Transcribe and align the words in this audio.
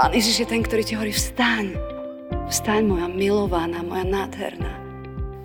Pán 0.00 0.16
Ježiš 0.16 0.40
je 0.40 0.48
ten, 0.48 0.64
ktorý 0.64 0.80
ti 0.80 0.96
hovorí, 0.96 1.12
vstaň. 1.12 1.76
Vstaň, 2.48 2.88
moja 2.88 3.04
milovaná, 3.04 3.84
moja 3.84 4.08
nádherná. 4.08 4.80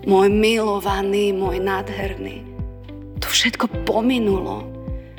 Môj 0.08 0.32
milovaný, 0.32 1.28
môj 1.36 1.60
nádherný. 1.60 2.40
To 3.20 3.28
všetko 3.28 3.68
pominulo. 3.84 4.64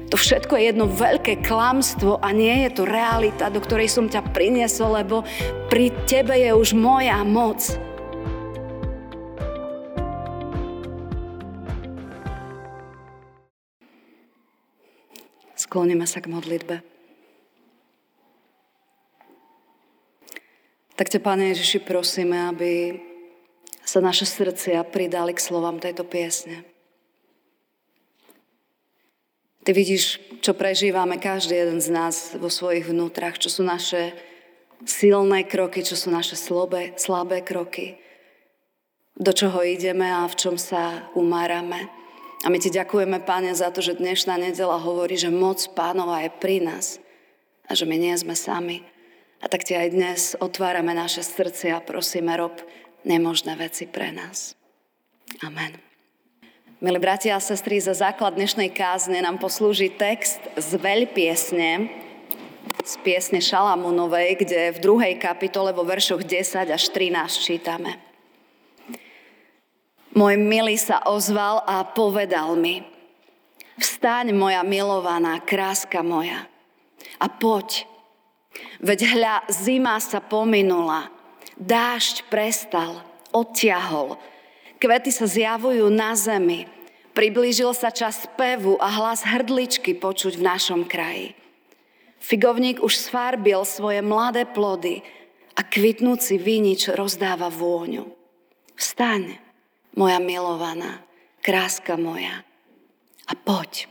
To 0.10 0.18
všetko 0.18 0.58
je 0.58 0.64
jedno 0.74 0.90
veľké 0.90 1.46
klamstvo 1.46 2.18
a 2.18 2.34
nie 2.34 2.66
je 2.66 2.82
to 2.82 2.90
realita, 2.90 3.54
do 3.54 3.62
ktorej 3.62 3.94
som 3.94 4.10
ťa 4.10 4.26
priniesol, 4.34 5.06
lebo 5.06 5.22
pri 5.70 5.94
tebe 6.10 6.34
je 6.34 6.58
už 6.58 6.74
moja 6.74 7.22
moc. 7.22 7.62
Skloníme 15.54 16.10
sa 16.10 16.26
k 16.26 16.34
modlitbe. 16.34 16.97
Tak 20.98 21.14
ťa, 21.14 21.22
Pane 21.22 21.54
Ježiši, 21.54 21.86
prosíme, 21.86 22.50
aby 22.50 22.98
sa 23.86 24.02
naše 24.02 24.26
srdcia 24.26 24.82
pridali 24.82 25.38
k 25.38 25.46
slovám 25.46 25.78
tejto 25.78 26.02
piesne. 26.02 26.66
Ty 29.62 29.78
vidíš, 29.78 30.18
čo 30.42 30.58
prežívame 30.58 31.22
každý 31.22 31.54
jeden 31.54 31.78
z 31.78 31.94
nás 31.94 32.34
vo 32.34 32.50
svojich 32.50 32.90
vnútrach, 32.90 33.38
čo 33.38 33.54
sú 33.54 33.62
naše 33.62 34.18
silné 34.90 35.46
kroky, 35.46 35.86
čo 35.86 35.94
sú 35.94 36.10
naše 36.10 36.34
slabé, 36.34 36.98
slabé 36.98 37.46
kroky, 37.46 38.02
do 39.14 39.30
čoho 39.38 39.62
ideme 39.62 40.10
a 40.10 40.26
v 40.26 40.34
čom 40.34 40.58
sa 40.58 41.14
umárame. 41.14 41.94
A 42.42 42.50
my 42.50 42.58
ti 42.58 42.74
ďakujeme, 42.74 43.22
Pane, 43.22 43.54
za 43.54 43.70
to, 43.70 43.86
že 43.86 44.02
dnešná 44.02 44.34
nedela 44.42 44.82
hovorí, 44.82 45.14
že 45.14 45.30
moc 45.30 45.62
pánova 45.78 46.26
je 46.26 46.34
pri 46.34 46.58
nás 46.58 46.98
a 47.70 47.78
že 47.78 47.86
my 47.86 48.02
nie 48.02 48.18
sme 48.18 48.34
sami. 48.34 48.82
A 49.38 49.46
tak 49.46 49.62
ti 49.62 49.78
aj 49.78 49.90
dnes 49.94 50.22
otvárame 50.42 50.98
naše 50.98 51.22
srdce 51.22 51.70
a 51.70 51.78
prosíme, 51.78 52.34
rob 52.34 52.58
nemožné 53.06 53.54
veci 53.54 53.86
pre 53.86 54.10
nás. 54.10 54.58
Amen. 55.46 55.78
Milí 56.78 57.02
bratia 57.02 57.38
a 57.38 57.42
sestry, 57.42 57.82
za 57.82 57.98
základ 57.98 58.38
dnešnej 58.38 58.70
kázne 58.70 59.18
nám 59.18 59.42
poslúži 59.42 59.90
text 59.90 60.38
z 60.58 60.78
piesne, 61.10 61.90
z 62.86 62.94
piesne 63.02 63.42
Šalamúnovej, 63.42 64.46
kde 64.46 64.78
v 64.78 64.82
druhej 64.86 65.14
kapitole 65.18 65.74
vo 65.74 65.82
veršoch 65.82 66.22
10 66.22 66.70
až 66.70 66.84
13 66.94 67.18
čítame. 67.42 67.98
Môj 70.14 70.38
milý 70.38 70.78
sa 70.78 71.02
ozval 71.06 71.66
a 71.66 71.82
povedal 71.86 72.54
mi, 72.58 72.86
vstaň 73.78 74.34
moja 74.34 74.62
milovaná, 74.62 75.42
kráska 75.42 76.06
moja, 76.06 76.46
a 77.18 77.26
poď. 77.26 77.97
Veď 78.80 79.18
hľa, 79.18 79.36
zima 79.50 79.98
sa 79.98 80.22
pominula, 80.22 81.10
dážď 81.58 82.30
prestal, 82.30 83.02
odtiahol, 83.34 84.18
Kvety 84.78 85.10
sa 85.10 85.26
zjavujú 85.26 85.90
na 85.90 86.14
zemi. 86.14 86.70
Priblížil 87.18 87.74
sa 87.74 87.90
čas 87.90 88.30
spevu 88.30 88.78
a 88.78 88.86
hlas 88.94 89.26
hrdličky 89.26 89.98
počuť 89.98 90.38
v 90.38 90.46
našom 90.46 90.86
kraji. 90.86 91.34
Figovník 92.22 92.86
už 92.86 92.94
sfarbil 92.94 93.66
svoje 93.66 94.06
mladé 94.06 94.46
plody 94.46 95.02
a 95.58 95.66
kvitnúci 95.66 96.38
vinič 96.38 96.94
rozdáva 96.94 97.50
vôňu. 97.50 98.06
Vstaň, 98.78 99.42
moja 99.98 100.22
milovaná, 100.22 101.02
kráska 101.42 101.98
moja, 101.98 102.46
a 103.26 103.34
poď. 103.34 103.90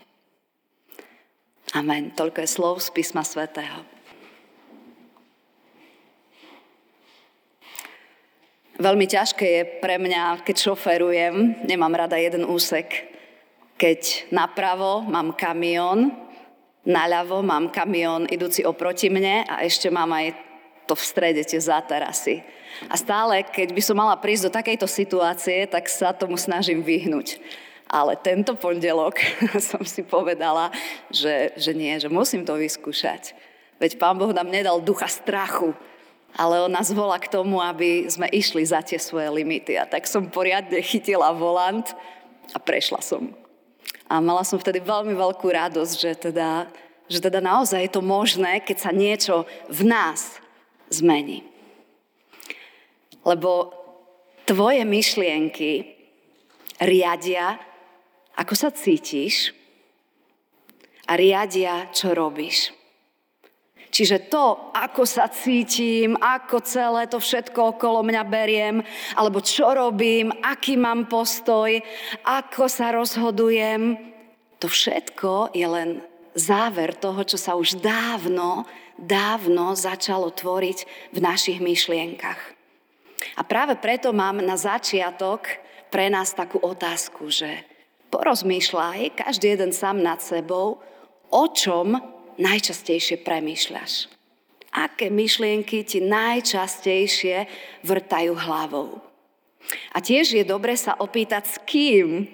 Amen. 1.74 2.14
Toľko 2.14 2.46
je 2.46 2.48
slov 2.48 2.74
z 2.78 2.94
písma 2.94 3.26
svätého. 3.26 3.95
Veľmi 8.76 9.08
ťažké 9.08 9.46
je 9.48 9.62
pre 9.80 9.96
mňa, 9.96 10.44
keď 10.44 10.56
šoferujem, 10.68 11.64
nemám 11.64 11.96
rada 11.96 12.20
jeden 12.20 12.44
úsek, 12.44 13.08
keď 13.80 14.28
napravo 14.28 15.00
mám 15.00 15.32
kamión, 15.32 16.12
naľavo 16.84 17.40
mám 17.40 17.72
kamión 17.72 18.28
idúci 18.28 18.68
oproti 18.68 19.08
mne 19.08 19.48
a 19.48 19.64
ešte 19.64 19.88
mám 19.88 20.12
aj 20.12 20.36
to 20.84 20.92
v 20.92 21.08
strede, 21.08 21.40
tie 21.40 21.56
zátarasy. 21.56 22.44
A 22.92 23.00
stále, 23.00 23.48
keď 23.48 23.72
by 23.72 23.82
som 23.82 23.96
mala 23.96 24.12
prísť 24.20 24.52
do 24.52 24.56
takejto 24.60 24.84
situácie, 24.84 25.64
tak 25.64 25.88
sa 25.88 26.12
tomu 26.12 26.36
snažím 26.36 26.84
vyhnúť. 26.84 27.40
Ale 27.88 28.12
tento 28.20 28.52
pondelok 28.60 29.16
som 29.72 29.80
si 29.88 30.04
povedala, 30.04 30.68
že, 31.08 31.56
že 31.56 31.72
nie, 31.72 31.96
že 31.96 32.12
musím 32.12 32.44
to 32.44 32.60
vyskúšať. 32.60 33.32
Veď 33.80 33.96
Pán 33.96 34.20
Boh 34.20 34.36
nám 34.36 34.52
nedal 34.52 34.84
ducha 34.84 35.08
strachu, 35.08 35.72
ale 36.36 36.60
on 36.60 36.68
nás 36.68 36.92
volá 36.92 37.16
k 37.16 37.32
tomu, 37.32 37.64
aby 37.64 38.04
sme 38.12 38.28
išli 38.28 38.60
za 38.60 38.84
tie 38.84 39.00
svoje 39.00 39.32
limity. 39.32 39.80
A 39.80 39.88
tak 39.88 40.04
som 40.04 40.28
poriadne 40.28 40.76
chytila 40.84 41.32
volant 41.32 41.88
a 42.52 42.60
prešla 42.60 43.00
som. 43.00 43.32
A 44.06 44.20
mala 44.20 44.44
som 44.44 44.60
vtedy 44.60 44.84
veľmi 44.84 45.16
veľkú 45.16 45.48
radosť, 45.48 45.94
že 45.96 46.12
teda, 46.30 46.68
že 47.08 47.24
teda 47.24 47.40
naozaj 47.40 47.88
je 47.88 47.92
to 47.96 48.04
možné, 48.04 48.60
keď 48.60 48.76
sa 48.76 48.92
niečo 48.92 49.48
v 49.72 49.88
nás 49.88 50.36
zmení. 50.92 51.40
Lebo 53.24 53.72
tvoje 54.44 54.84
myšlienky 54.84 55.96
riadia, 56.78 57.56
ako 58.36 58.54
sa 58.54 58.68
cítiš 58.70 59.56
a 61.08 61.16
riadia, 61.16 61.88
čo 61.96 62.12
robíš. 62.12 62.76
Čiže 63.96 64.28
to, 64.28 64.76
ako 64.76 65.08
sa 65.08 65.24
cítim, 65.32 66.20
ako 66.20 66.60
celé 66.60 67.08
to 67.08 67.16
všetko 67.16 67.80
okolo 67.80 68.04
mňa 68.04 68.22
beriem, 68.28 68.84
alebo 69.16 69.40
čo 69.40 69.72
robím, 69.72 70.36
aký 70.44 70.76
mám 70.76 71.08
postoj, 71.08 71.80
ako 72.20 72.68
sa 72.68 72.92
rozhodujem, 72.92 73.96
to 74.60 74.68
všetko 74.68 75.56
je 75.56 75.64
len 75.64 76.04
záver 76.36 76.92
toho, 76.92 77.24
čo 77.24 77.40
sa 77.40 77.56
už 77.56 77.80
dávno, 77.80 78.68
dávno 79.00 79.72
začalo 79.72 80.28
tvoriť 80.28 80.78
v 81.16 81.18
našich 81.24 81.64
myšlienkach. 81.64 82.52
A 83.40 83.48
práve 83.48 83.80
preto 83.80 84.12
mám 84.12 84.44
na 84.44 84.60
začiatok 84.60 85.48
pre 85.88 86.12
nás 86.12 86.36
takú 86.36 86.60
otázku, 86.60 87.32
že 87.32 87.64
porozmýšľaj 88.12 89.24
každý 89.24 89.56
jeden 89.56 89.72
sám 89.72 90.04
nad 90.04 90.20
sebou, 90.20 90.84
o 91.32 91.44
čom 91.48 92.15
najčastejšie 92.38 93.20
premýšľaš? 93.20 94.12
Aké 94.76 95.08
myšlienky 95.08 95.88
ti 95.88 96.04
najčastejšie 96.04 97.48
vrtajú 97.80 98.32
hlavou? 98.36 99.00
A 99.96 99.98
tiež 99.98 100.36
je 100.36 100.44
dobre 100.46 100.76
sa 100.78 100.94
opýtať, 101.00 101.44
s 101.48 101.56
kým 101.64 102.28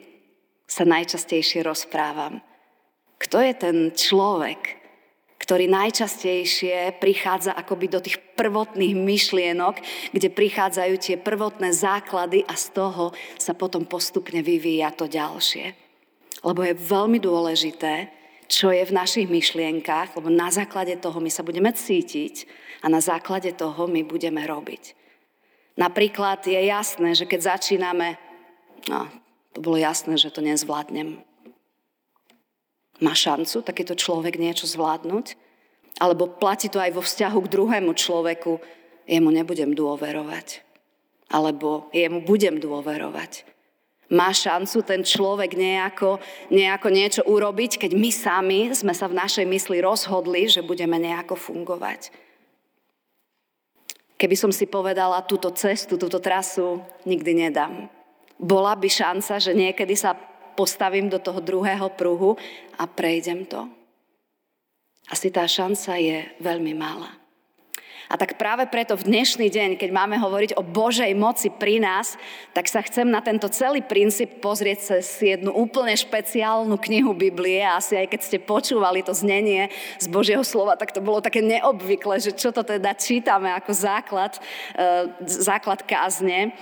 sa 0.67 0.85
najčastejšie 0.85 1.65
rozprávam. 1.65 2.43
Kto 3.21 3.39
je 3.39 3.55
ten 3.55 3.77
človek, 3.95 4.83
ktorý 5.43 5.67
najčastejšie 5.67 7.03
prichádza 7.03 7.55
akoby 7.55 7.87
do 7.91 7.99
tých 7.99 8.19
prvotných 8.39 8.95
myšlienok, 8.95 9.75
kde 10.15 10.29
prichádzajú 10.31 10.95
tie 11.03 11.17
prvotné 11.19 11.75
základy 11.75 12.47
a 12.47 12.55
z 12.55 12.67
toho 12.75 13.11
sa 13.39 13.53
potom 13.55 13.83
postupne 13.87 14.39
vyvíja 14.39 14.95
to 14.95 15.11
ďalšie. 15.11 15.75
Lebo 16.43 16.63
je 16.63 16.75
veľmi 16.75 17.19
dôležité, 17.19 18.22
čo 18.53 18.69
je 18.69 18.85
v 18.85 18.93
našich 18.93 19.33
myšlienkách, 19.33 20.13
lebo 20.13 20.29
na 20.29 20.53
základe 20.53 20.93
toho 21.01 21.17
my 21.25 21.33
sa 21.33 21.41
budeme 21.41 21.73
cítiť 21.73 22.45
a 22.85 22.93
na 22.93 23.01
základe 23.01 23.49
toho 23.57 23.89
my 23.89 24.05
budeme 24.05 24.45
robiť. 24.45 24.93
Napríklad 25.81 26.45
je 26.45 26.61
jasné, 26.69 27.17
že 27.17 27.25
keď 27.25 27.57
začíname, 27.57 28.21
no, 28.93 29.09
to 29.57 29.65
bolo 29.65 29.81
jasné, 29.81 30.21
že 30.21 30.29
to 30.29 30.45
nezvládnem. 30.45 31.25
Má 33.01 33.17
šancu 33.17 33.65
takýto 33.65 33.97
človek 33.97 34.37
niečo 34.37 34.69
zvládnuť? 34.69 35.33
Alebo 35.97 36.29
platí 36.29 36.69
to 36.69 36.77
aj 36.77 36.93
vo 36.93 37.01
vzťahu 37.01 37.39
k 37.49 37.53
druhému 37.57 37.97
človeku, 37.97 38.61
jemu 39.09 39.29
nebudem 39.33 39.73
dôverovať. 39.73 40.61
Alebo 41.33 41.89
jemu 41.97 42.21
budem 42.21 42.61
dôverovať 42.61 43.52
má 44.13 44.29
šancu 44.29 44.85
ten 44.85 45.01
človek 45.01 45.57
nejako, 45.57 46.21
nejako 46.53 46.89
niečo 46.93 47.23
urobiť, 47.25 47.81
keď 47.81 47.93
my 47.97 48.11
sami 48.13 48.61
sme 48.77 48.93
sa 48.93 49.09
v 49.09 49.17
našej 49.17 49.49
mysli 49.49 49.81
rozhodli, 49.81 50.45
že 50.53 50.61
budeme 50.61 51.01
nejako 51.01 51.35
fungovať. 51.35 52.13
Keby 54.21 54.37
som 54.39 54.53
si 54.53 54.69
povedala 54.69 55.25
túto 55.25 55.51
cestu, 55.57 55.99
túto 55.99 56.21
trasu, 56.21 56.85
nikdy 57.09 57.49
nedám. 57.49 57.91
Bola 58.39 58.77
by 58.77 58.87
šanca, 58.87 59.41
že 59.41 59.57
niekedy 59.57 59.97
sa 59.99 60.15
postavím 60.53 61.09
do 61.09 61.19
toho 61.19 61.41
druhého 61.41 61.89
pruhu 61.97 62.37
a 62.77 62.85
prejdem 62.85 63.49
to. 63.49 63.67
Asi 65.11 65.33
tá 65.33 65.49
šanca 65.49 65.99
je 65.99 66.29
veľmi 66.39 66.77
malá. 66.77 67.22
A 68.13 68.21
tak 68.21 68.37
práve 68.37 68.69
preto 68.69 68.93
v 68.93 69.09
dnešný 69.09 69.49
deň, 69.49 69.71
keď 69.81 69.89
máme 69.89 70.21
hovoriť 70.21 70.61
o 70.61 70.63
Božej 70.63 71.17
moci 71.17 71.49
pri 71.49 71.81
nás, 71.81 72.21
tak 72.53 72.69
sa 72.69 72.85
chcem 72.85 73.09
na 73.09 73.25
tento 73.25 73.49
celý 73.49 73.81
princíp 73.81 74.45
pozrieť 74.45 75.01
cez 75.01 75.17
jednu 75.17 75.49
úplne 75.49 75.97
špeciálnu 75.97 76.77
knihu 76.77 77.17
Biblie. 77.17 77.65
Asi 77.65 77.97
aj 77.97 78.13
keď 78.13 78.21
ste 78.21 78.37
počúvali 78.37 79.01
to 79.01 79.17
znenie 79.17 79.73
z 79.97 80.13
Božieho 80.13 80.45
slova, 80.45 80.77
tak 80.77 80.93
to 80.93 81.01
bolo 81.01 81.25
také 81.25 81.41
neobvyklé, 81.41 82.21
že 82.21 82.37
čo 82.37 82.53
to 82.53 82.61
teda 82.61 82.93
čítame 82.93 83.49
ako 83.49 83.73
základ, 83.73 84.37
e, 84.77 85.09
základ 85.25 85.81
kázne. 85.81 86.53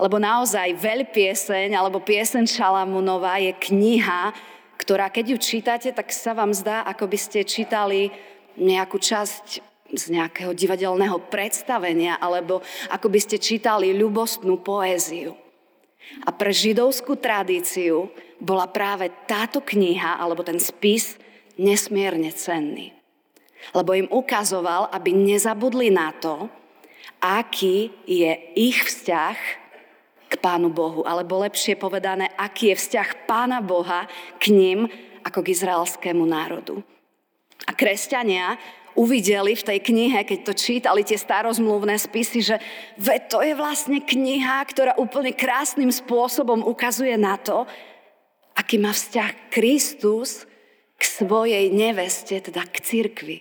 Lebo 0.00 0.16
naozaj 0.16 0.72
veľpieseň 0.80 1.76
alebo 1.76 2.00
pieseň 2.00 2.48
Šalamunová 2.48 3.44
je 3.44 3.52
kniha, 3.52 4.32
ktorá 4.80 5.12
keď 5.12 5.36
ju 5.36 5.38
čítate, 5.38 5.92
tak 5.92 6.08
sa 6.16 6.32
vám 6.32 6.56
zdá, 6.56 6.80
ako 6.88 7.12
by 7.12 7.18
ste 7.20 7.44
čítali 7.44 8.08
nejakú 8.56 8.96
časť 8.96 9.73
z 9.96 10.14
nejakého 10.14 10.52
divadelného 10.52 11.18
predstavenia, 11.30 12.18
alebo 12.18 12.60
ako 12.90 13.06
by 13.08 13.20
ste 13.20 13.36
čítali 13.40 13.94
ľubostnú 13.94 14.60
poéziu. 14.60 15.34
A 16.24 16.30
pre 16.30 16.52
židovskú 16.52 17.16
tradíciu 17.16 18.12
bola 18.36 18.68
práve 18.68 19.08
táto 19.24 19.64
kniha, 19.64 20.20
alebo 20.20 20.44
ten 20.44 20.60
spis, 20.60 21.16
nesmierne 21.56 22.28
cenný. 22.34 22.92
Lebo 23.72 23.96
im 23.96 24.10
ukazoval, 24.12 24.92
aby 24.92 25.16
nezabudli 25.16 25.88
na 25.88 26.12
to, 26.12 26.52
aký 27.24 27.88
je 28.04 28.36
ich 28.52 28.84
vzťah 28.84 29.36
k 30.28 30.34
Pánu 30.36 30.68
Bohu, 30.68 31.00
alebo 31.08 31.40
lepšie 31.40 31.78
povedané, 31.80 32.28
aký 32.36 32.74
je 32.74 32.80
vzťah 32.84 33.08
Pána 33.24 33.64
Boha 33.64 34.04
k 34.36 34.52
ním 34.52 34.92
ako 35.24 35.40
k 35.40 35.56
izraelskému 35.56 36.24
národu. 36.28 36.84
A 37.64 37.72
kresťania 37.72 38.60
uvideli 38.94 39.58
v 39.58 39.66
tej 39.66 39.78
knihe, 39.82 40.22
keď 40.22 40.38
to 40.46 40.52
čítali 40.54 41.02
tie 41.02 41.18
starozmluvné 41.18 41.98
spisy, 41.98 42.40
že 42.42 42.56
ve, 42.98 43.18
to 43.18 43.42
je 43.42 43.54
vlastne 43.54 43.98
kniha, 44.02 44.62
ktorá 44.66 44.94
úplne 44.98 45.34
krásnym 45.34 45.90
spôsobom 45.90 46.62
ukazuje 46.62 47.14
na 47.18 47.34
to, 47.38 47.66
aký 48.54 48.78
má 48.78 48.94
vzťah 48.94 49.50
Kristus 49.50 50.46
k 50.94 51.02
svojej 51.02 51.74
neveste, 51.74 52.38
teda 52.38 52.62
k 52.70 52.76
cirkvi. 52.80 53.38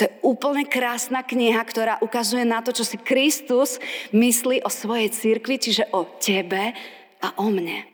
To 0.00 0.08
je 0.08 0.12
úplne 0.24 0.64
krásna 0.68 1.24
kniha, 1.24 1.60
ktorá 1.64 2.00
ukazuje 2.00 2.44
na 2.44 2.60
to, 2.64 2.72
čo 2.72 2.84
si 2.84 2.96
Kristus 3.00 3.80
myslí 4.12 4.64
o 4.64 4.70
svojej 4.72 5.08
cirkvi, 5.12 5.56
čiže 5.60 5.88
o 5.92 6.04
tebe 6.20 6.72
a 7.20 7.28
o 7.40 7.48
mne. 7.48 7.84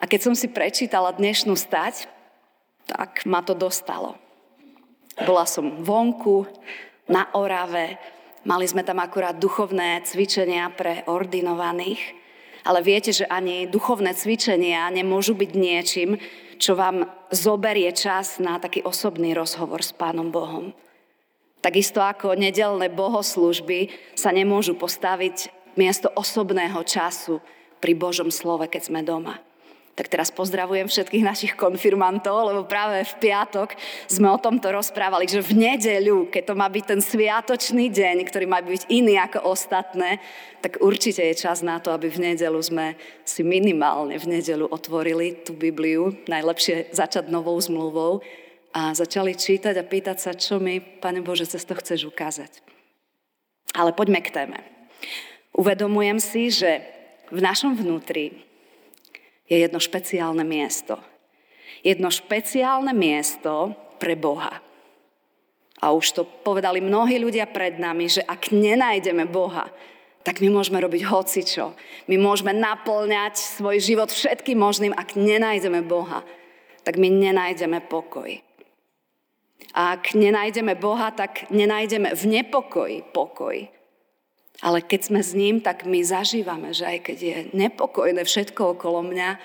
A 0.00 0.04
keď 0.04 0.20
som 0.28 0.34
si 0.36 0.48
prečítala 0.48 1.12
dnešnú 1.16 1.56
stať, 1.56 2.08
tak 2.88 3.24
ma 3.24 3.40
to 3.40 3.56
dostalo. 3.56 4.20
Bola 5.24 5.48
som 5.48 5.80
vonku, 5.80 6.44
na 7.06 7.30
Orave, 7.38 7.96
mali 8.42 8.66
sme 8.66 8.82
tam 8.82 8.98
akurát 8.98 9.38
duchovné 9.38 10.02
cvičenia 10.02 10.66
pre 10.74 11.06
ordinovaných, 11.06 12.02
ale 12.66 12.82
viete, 12.82 13.14
že 13.14 13.30
ani 13.30 13.70
duchovné 13.70 14.10
cvičenia 14.18 14.90
nemôžu 14.90 15.38
byť 15.38 15.50
niečím, 15.54 16.18
čo 16.58 16.74
vám 16.74 17.06
zoberie 17.30 17.94
čas 17.94 18.42
na 18.42 18.58
taký 18.58 18.82
osobný 18.82 19.38
rozhovor 19.38 19.86
s 19.86 19.94
Pánom 19.94 20.34
Bohom. 20.34 20.74
Takisto 21.62 22.02
ako 22.02 22.34
nedelné 22.34 22.90
bohoslužby 22.90 23.94
sa 24.18 24.34
nemôžu 24.34 24.74
postaviť 24.74 25.50
miesto 25.78 26.10
osobného 26.10 26.82
času 26.82 27.38
pri 27.78 27.94
Božom 27.94 28.34
slove, 28.34 28.66
keď 28.66 28.82
sme 28.82 29.00
doma. 29.06 29.45
Tak 29.96 30.12
teraz 30.12 30.28
pozdravujem 30.28 30.92
všetkých 30.92 31.24
našich 31.24 31.52
konfirmantov, 31.56 32.52
lebo 32.52 32.68
práve 32.68 33.00
v 33.00 33.14
piatok 33.16 33.72
sme 34.04 34.28
o 34.28 34.36
tomto 34.36 34.68
rozprávali, 34.68 35.24
že 35.24 35.40
v 35.40 35.56
nedeľu, 35.56 36.28
keď 36.28 36.52
to 36.52 36.54
má 36.54 36.68
byť 36.68 36.84
ten 36.84 37.00
sviatočný 37.00 37.88
deň, 37.88 38.28
ktorý 38.28 38.44
má 38.44 38.60
byť 38.60 38.92
iný 38.92 39.16
ako 39.16 39.48
ostatné, 39.48 40.20
tak 40.60 40.84
určite 40.84 41.24
je 41.24 41.40
čas 41.40 41.64
na 41.64 41.80
to, 41.80 41.96
aby 41.96 42.12
v 42.12 42.28
nedeľu 42.28 42.60
sme 42.60 42.92
si 43.24 43.40
minimálne 43.40 44.20
v 44.20 44.36
nedeľu 44.36 44.68
otvorili 44.68 45.40
tú 45.40 45.56
Bibliu, 45.56 46.12
najlepšie 46.28 46.92
začať 46.92 47.32
novou 47.32 47.56
zmluvou 47.56 48.20
a 48.76 48.92
začali 48.92 49.32
čítať 49.32 49.80
a 49.80 49.88
pýtať 49.88 50.16
sa, 50.20 50.36
čo 50.36 50.60
mi, 50.60 50.76
Pane 50.76 51.24
Bože, 51.24 51.48
cez 51.48 51.64
to 51.64 51.72
chceš 51.72 52.12
ukázať. 52.12 52.60
Ale 53.72 53.96
poďme 53.96 54.20
k 54.20 54.28
téme. 54.28 54.60
Uvedomujem 55.56 56.20
si, 56.20 56.52
že 56.52 56.84
v 57.32 57.40
našom 57.40 57.72
vnútri 57.72 58.45
je 59.46 59.56
jedno 59.58 59.78
špeciálne 59.78 60.42
miesto. 60.42 60.98
Jedno 61.86 62.10
špeciálne 62.10 62.90
miesto 62.90 63.74
pre 64.02 64.18
Boha. 64.18 64.58
A 65.80 65.92
už 65.92 66.06
to 66.16 66.22
povedali 66.24 66.80
mnohí 66.80 67.20
ľudia 67.20 67.46
pred 67.46 67.76
nami, 67.76 68.08
že 68.08 68.24
ak 68.24 68.50
nenájdeme 68.50 69.28
Boha, 69.28 69.68
tak 70.26 70.42
my 70.42 70.50
môžeme 70.50 70.82
robiť 70.82 71.06
hocičo. 71.06 71.76
My 72.10 72.16
môžeme 72.18 72.50
naplňať 72.50 73.38
svoj 73.38 73.78
život 73.78 74.10
všetkým 74.10 74.58
možným, 74.58 74.96
ak 74.96 75.14
nenájdeme 75.14 75.86
Boha, 75.86 76.26
tak 76.82 76.98
my 76.98 77.06
nenájdeme 77.06 77.86
pokoj. 77.86 78.42
A 79.76 79.94
ak 79.94 80.16
nenájdeme 80.16 80.74
Boha, 80.74 81.12
tak 81.12 81.46
nenájdeme 81.52 82.16
v 82.16 82.22
nepokoji 82.40 83.04
pokoj. 83.12 83.75
Ale 84.64 84.80
keď 84.80 85.00
sme 85.12 85.20
s 85.20 85.36
ním, 85.36 85.60
tak 85.60 85.84
my 85.84 86.00
zažívame, 86.00 86.72
že 86.72 86.88
aj 86.88 86.98
keď 87.12 87.18
je 87.20 87.36
nepokojné 87.52 88.24
všetko 88.24 88.76
okolo 88.76 89.04
mňa, 89.04 89.36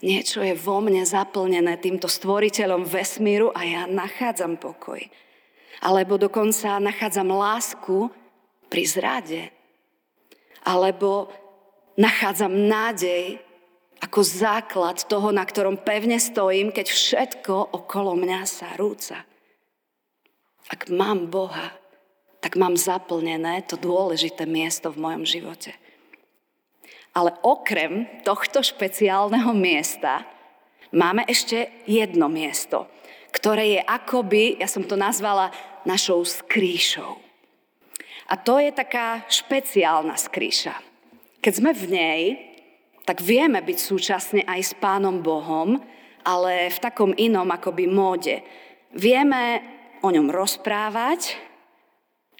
niečo 0.00 0.40
je 0.40 0.56
vo 0.56 0.80
mne 0.80 1.04
zaplnené 1.04 1.76
týmto 1.76 2.08
stvoriteľom 2.08 2.88
vesmíru 2.88 3.52
a 3.52 3.60
ja 3.68 3.82
nachádzam 3.84 4.56
pokoj. 4.56 5.04
Alebo 5.84 6.16
dokonca 6.16 6.80
nachádzam 6.80 7.28
lásku 7.28 8.08
pri 8.72 8.82
zrade. 8.88 9.42
Alebo 10.64 11.28
nachádzam 12.00 12.50
nádej 12.50 13.38
ako 13.98 14.20
základ 14.22 15.02
toho, 15.10 15.34
na 15.34 15.42
ktorom 15.42 15.82
pevne 15.82 16.22
stojím, 16.22 16.70
keď 16.70 16.86
všetko 16.88 17.74
okolo 17.74 18.14
mňa 18.14 18.40
sa 18.46 18.78
rúca. 18.78 19.26
Ak 20.70 20.86
mám 20.92 21.26
Boha, 21.26 21.74
tak 22.38 22.54
mám 22.54 22.78
zaplnené 22.78 23.66
to 23.66 23.74
dôležité 23.74 24.46
miesto 24.46 24.94
v 24.94 25.02
mojom 25.02 25.24
živote. 25.26 25.74
Ale 27.16 27.34
okrem 27.42 28.06
tohto 28.22 28.62
špeciálneho 28.62 29.50
miesta 29.56 30.22
máme 30.94 31.26
ešte 31.26 31.70
jedno 31.88 32.30
miesto, 32.30 32.86
ktoré 33.34 33.78
je 33.78 33.80
akoby, 33.82 34.62
ja 34.62 34.70
som 34.70 34.86
to 34.86 34.94
nazvala, 34.94 35.50
našou 35.82 36.22
skrýšou. 36.22 37.18
A 38.28 38.36
to 38.36 38.60
je 38.60 38.70
taká 38.70 39.24
špeciálna 39.26 40.14
skrýša. 40.14 40.76
Keď 41.40 41.52
sme 41.54 41.72
v 41.72 41.84
nej, 41.88 42.22
tak 43.08 43.24
vieme 43.24 43.64
byť 43.64 43.78
súčasne 43.80 44.42
aj 44.44 44.60
s 44.60 44.72
Pánom 44.76 45.24
Bohom, 45.24 45.80
ale 46.28 46.68
v 46.68 46.78
takom 46.78 47.16
inom 47.16 47.48
akoby 47.48 47.88
móde. 47.88 48.44
Vieme 48.92 49.64
o 50.04 50.12
ňom 50.12 50.28
rozprávať, 50.28 51.47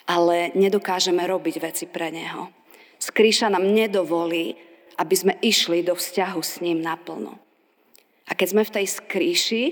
ale 0.08 0.56
nedokážeme 0.56 1.20
robiť 1.20 1.56
veci 1.60 1.84
pre 1.84 2.08
Neho. 2.08 2.48
Skríša 2.96 3.52
nám 3.52 3.68
nedovolí, 3.68 4.56
aby 4.96 5.14
sme 5.14 5.34
išli 5.44 5.84
do 5.84 5.92
vzťahu 5.94 6.40
s 6.40 6.64
ním 6.64 6.80
naplno. 6.80 7.36
A 8.26 8.32
keď 8.32 8.48
sme 8.50 8.62
v 8.64 8.74
tej 8.74 8.86
skríši, 8.88 9.64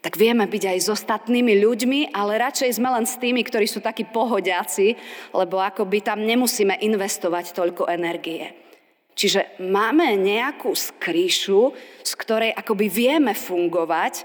tak 0.00 0.16
vieme 0.16 0.48
byť 0.48 0.64
aj 0.64 0.78
s 0.80 0.88
ostatnými 0.88 1.60
ľuďmi, 1.60 2.00
ale 2.16 2.40
radšej 2.40 2.80
sme 2.80 2.88
len 2.88 3.04
s 3.04 3.20
tými, 3.20 3.44
ktorí 3.44 3.68
sú 3.68 3.84
takí 3.84 4.08
pohodiaci, 4.08 4.96
lebo 5.36 5.60
akoby 5.60 6.00
tam 6.00 6.24
nemusíme 6.24 6.80
investovať 6.80 7.52
toľko 7.52 7.88
energie. 7.92 8.56
Čiže 9.12 9.60
máme 9.60 10.16
nejakú 10.16 10.72
skríšu, 10.72 11.76
z 12.00 12.12
ktorej 12.16 12.56
akoby 12.56 12.88
vieme 12.88 13.36
fungovať, 13.36 14.24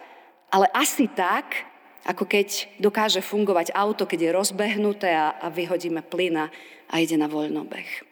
ale 0.55 0.71
asi 0.71 1.11
tak, 1.11 1.67
ako 2.05 2.29
keď 2.29 2.69
dokáže 2.77 3.25
fungovať 3.25 3.73
auto, 3.73 4.05
keď 4.05 4.29
je 4.29 4.37
rozbehnuté 4.37 5.09
a, 5.17 5.33
a 5.41 5.49
vyhodíme 5.49 6.05
plyna 6.05 6.53
a 6.85 7.01
ide 7.01 7.17
na 7.17 7.25
voľnobeh. 7.25 8.05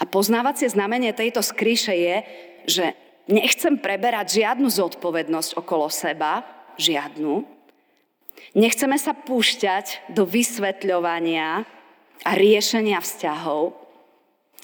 A 0.00 0.08
poznávacie 0.08 0.72
znamenie 0.72 1.12
tejto 1.12 1.44
skríše 1.44 1.92
je, 1.92 2.16
že 2.64 2.86
nechcem 3.28 3.76
preberať 3.76 4.40
žiadnu 4.40 4.72
zodpovednosť 4.72 5.60
okolo 5.60 5.92
seba, 5.92 6.42
žiadnu. 6.80 7.44
Nechceme 8.56 8.96
sa 8.96 9.12
púšťať 9.12 10.08
do 10.16 10.24
vysvetľovania 10.24 11.68
a 12.24 12.30
riešenia 12.32 13.04
vzťahov. 13.04 13.76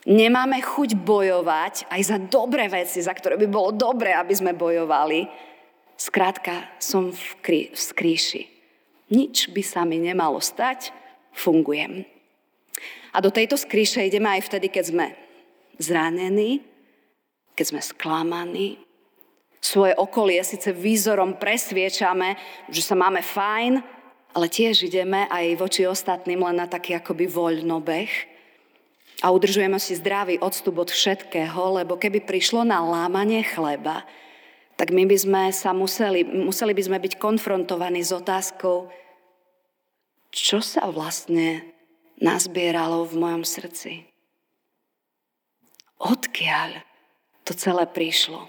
Nemáme 0.08 0.64
chuť 0.64 0.96
bojovať 0.96 1.92
aj 1.92 2.00
za 2.00 2.16
dobré 2.16 2.64
veci, 2.72 3.04
za 3.04 3.12
ktoré 3.12 3.36
by 3.36 3.44
bolo 3.44 3.76
dobré, 3.76 4.16
aby 4.16 4.32
sme 4.32 4.56
bojovali 4.56 5.28
Skrátka, 5.98 6.70
som 6.78 7.10
v, 7.10 7.22
krí, 7.42 7.60
v 7.74 7.78
skríši. 7.78 8.42
Nič 9.10 9.50
by 9.50 9.62
sa 9.66 9.82
mi 9.82 9.98
nemalo 9.98 10.38
stať, 10.38 10.94
fungujem. 11.34 12.06
A 13.10 13.18
do 13.18 13.34
tejto 13.34 13.58
skríše 13.58 14.06
ideme 14.06 14.30
aj 14.30 14.46
vtedy, 14.46 14.70
keď 14.70 14.84
sme 14.94 15.06
zranení, 15.82 16.62
keď 17.58 17.66
sme 17.74 17.80
sklamaní. 17.82 18.78
Svoje 19.58 19.98
okolie 19.98 20.38
síce 20.46 20.70
výzorom 20.70 21.34
presviečame, 21.34 22.38
že 22.70 22.78
sa 22.78 22.94
máme 22.94 23.18
fajn, 23.18 23.82
ale 24.38 24.46
tiež 24.46 24.86
ideme 24.86 25.26
aj 25.26 25.58
voči 25.58 25.82
ostatným 25.82 26.46
len 26.46 26.62
na 26.62 26.70
taký 26.70 26.94
akoby 26.94 27.26
voľnobeh 27.26 28.10
a 29.18 29.34
udržujeme 29.34 29.82
si 29.82 29.98
zdravý 29.98 30.38
odstup 30.38 30.78
od 30.78 30.94
všetkého, 30.94 31.82
lebo 31.82 31.98
keby 31.98 32.22
prišlo 32.22 32.62
na 32.62 32.78
lámanie 32.78 33.42
chleba, 33.42 34.06
tak 34.78 34.94
my 34.94 35.10
by 35.10 35.18
sme 35.18 35.42
sa 35.50 35.74
museli, 35.74 36.22
museli 36.22 36.70
by 36.70 36.82
sme 36.86 36.98
byť 37.02 37.18
konfrontovaní 37.18 37.98
s 37.98 38.14
otázkou, 38.14 38.86
čo 40.30 40.62
sa 40.62 40.86
vlastne 40.86 41.66
nazbieralo 42.22 43.02
v 43.02 43.14
mojom 43.18 43.42
srdci. 43.42 44.06
Odkiaľ 45.98 46.78
to 47.42 47.58
celé 47.58 47.90
prišlo? 47.90 48.46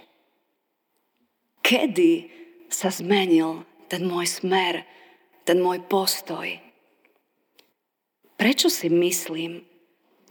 Kedy 1.66 2.30
sa 2.70 2.94
zmenil 2.94 3.66
ten 3.90 4.06
môj 4.06 4.30
smer, 4.30 4.86
ten 5.50 5.58
môj 5.58 5.82
postoj? 5.90 6.46
Prečo 8.38 8.70
si 8.70 8.86
myslím 8.94 9.66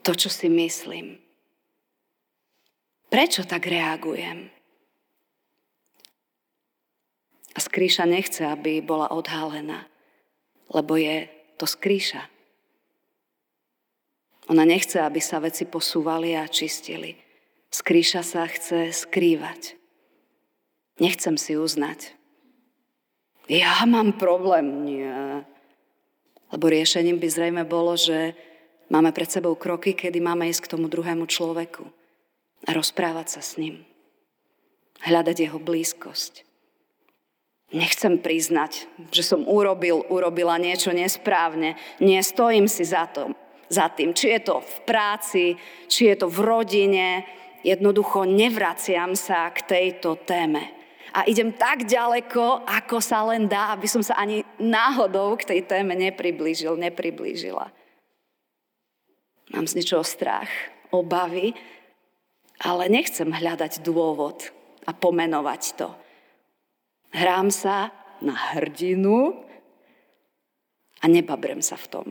to, 0.07 0.15
čo 0.15 0.31
si 0.31 0.47
myslím? 0.47 1.19
Prečo 3.11 3.43
tak 3.43 3.67
reagujem? 3.67 4.58
A 7.59 7.63
skrýša 7.67 8.07
nechce, 8.07 8.47
aby 8.47 8.79
bola 8.79 9.11
odhalená, 9.11 9.91
lebo 10.71 10.95
je 10.95 11.27
to 11.59 11.67
skrýša. 11.67 12.23
Ona 14.47 14.63
nechce, 14.63 15.03
aby 15.03 15.19
sa 15.19 15.43
veci 15.43 15.67
posúvali 15.67 16.39
a 16.39 16.47
čistili. 16.47 17.19
Skrýša 17.75 18.23
sa 18.23 18.47
chce 18.47 18.95
skrývať. 18.95 19.75
Nechcem 21.03 21.35
si 21.35 21.59
uznať. 21.59 22.15
Ja 23.51 23.83
mám 23.91 24.15
problém. 24.15 24.87
Nie. 24.87 25.43
Lebo 26.55 26.71
riešením 26.71 27.19
by 27.19 27.29
zrejme 27.29 27.63
bolo, 27.67 27.99
že 27.99 28.39
máme 28.87 29.11
pred 29.11 29.29
sebou 29.29 29.59
kroky, 29.59 29.99
kedy 29.99 30.23
máme 30.23 30.47
ísť 30.47 30.65
k 30.65 30.73
tomu 30.79 30.87
druhému 30.87 31.27
človeku 31.27 31.85
a 32.65 32.71
rozprávať 32.71 33.35
sa 33.35 33.43
s 33.43 33.59
ním. 33.61 33.83
Hľadať 35.03 35.37
jeho 35.43 35.59
blízkosť. 35.61 36.48
Nechcem 37.69 38.17
priznať, 38.17 38.89
že 39.13 39.21
som 39.21 39.45
urobil, 39.45 40.01
urobila 40.09 40.57
niečo 40.57 40.89
nesprávne. 40.89 41.77
Nestojím 42.01 42.65
si 42.65 42.81
za, 42.89 43.05
to, 43.05 43.37
za 43.69 43.93
tým. 43.93 44.17
Či 44.17 44.41
je 44.41 44.41
to 44.41 44.65
v 44.65 44.77
práci, 44.89 45.45
či 45.85 46.09
je 46.09 46.17
to 46.17 46.33
v 46.33 46.49
rodine. 46.49 47.29
Jednoducho 47.61 48.25
nevraciam 48.25 49.13
sa 49.13 49.53
k 49.53 49.69
tejto 49.69 50.17
téme. 50.25 50.65
A 51.13 51.29
idem 51.29 51.53
tak 51.53 51.85
ďaleko, 51.85 52.65
ako 52.65 53.05
sa 53.05 53.21
len 53.29 53.45
dá, 53.45 53.77
aby 53.77 53.85
som 53.85 54.01
sa 54.01 54.17
ani 54.17 54.49
náhodou 54.57 55.37
k 55.37 55.53
tej 55.53 55.61
téme 55.69 55.93
nepriblížil, 55.93 56.73
nepriblížila. 56.73 57.69
Mám 59.53 59.69
z 59.69 59.77
niečoho 59.81 60.05
strach, 60.05 60.49
obavy, 60.89 61.53
ale 62.65 62.89
nechcem 62.89 63.29
hľadať 63.29 63.85
dôvod 63.85 64.53
a 64.89 64.97
pomenovať 64.97 65.63
to. 65.77 65.89
Hrám 67.13 67.49
sa 67.49 67.93
na 68.21 68.35
hrdinu 68.57 69.33
a 71.01 71.05
nebabrem 71.07 71.63
sa 71.63 71.79
v 71.79 71.87
tom. 71.89 72.07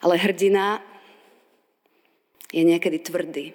Ale 0.00 0.16
hrdina 0.16 0.80
je 2.50 2.64
niekedy 2.66 2.98
tvrdý 3.00 3.46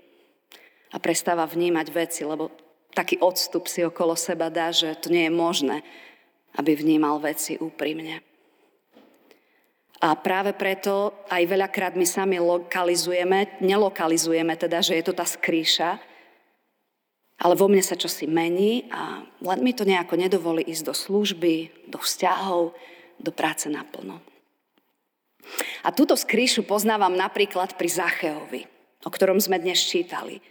a 0.93 0.97
prestáva 1.01 1.43
vnímať 1.43 1.87
veci, 1.91 2.21
lebo 2.23 2.53
taký 2.95 3.19
odstup 3.19 3.67
si 3.67 3.83
okolo 3.83 4.15
seba 4.15 4.47
dá, 4.47 4.71
že 4.71 4.95
to 4.95 5.11
nie 5.11 5.27
je 5.27 5.33
možné, 5.33 5.77
aby 6.55 6.77
vnímal 6.77 7.19
veci 7.19 7.59
úprimne. 7.59 8.23
A 9.99 10.15
práve 10.15 10.55
preto 10.55 11.25
aj 11.31 11.43
veľakrát 11.43 11.93
my 11.97 12.07
sami 12.07 12.37
lokalizujeme, 12.39 13.59
nelokalizujeme 13.59 14.53
teda, 14.55 14.79
že 14.79 14.99
je 14.99 15.03
to 15.03 15.13
tá 15.15 15.25
skrýša, 15.27 15.97
ale 17.45 17.53
vo 17.53 17.69
mne 17.69 17.85
sa 17.85 17.93
čosi 17.93 18.25
mení 18.25 18.89
a 18.89 19.21
len 19.21 19.61
mi 19.61 19.69
to 19.77 19.85
nejako 19.85 20.17
nedovolí 20.17 20.65
ísť 20.65 20.89
do 20.89 20.93
služby, 20.97 21.85
do 21.85 22.01
vzťahov, 22.01 22.73
do 23.21 23.29
práce 23.29 23.69
naplno. 23.69 24.17
A 25.85 25.93
túto 25.93 26.17
skrýšu 26.17 26.65
poznávam 26.65 27.13
napríklad 27.13 27.77
pri 27.77 27.85
Zacheovi, 27.85 28.65
o 29.05 29.13
ktorom 29.13 29.37
sme 29.37 29.61
dnes 29.61 29.77
čítali. 29.77 30.41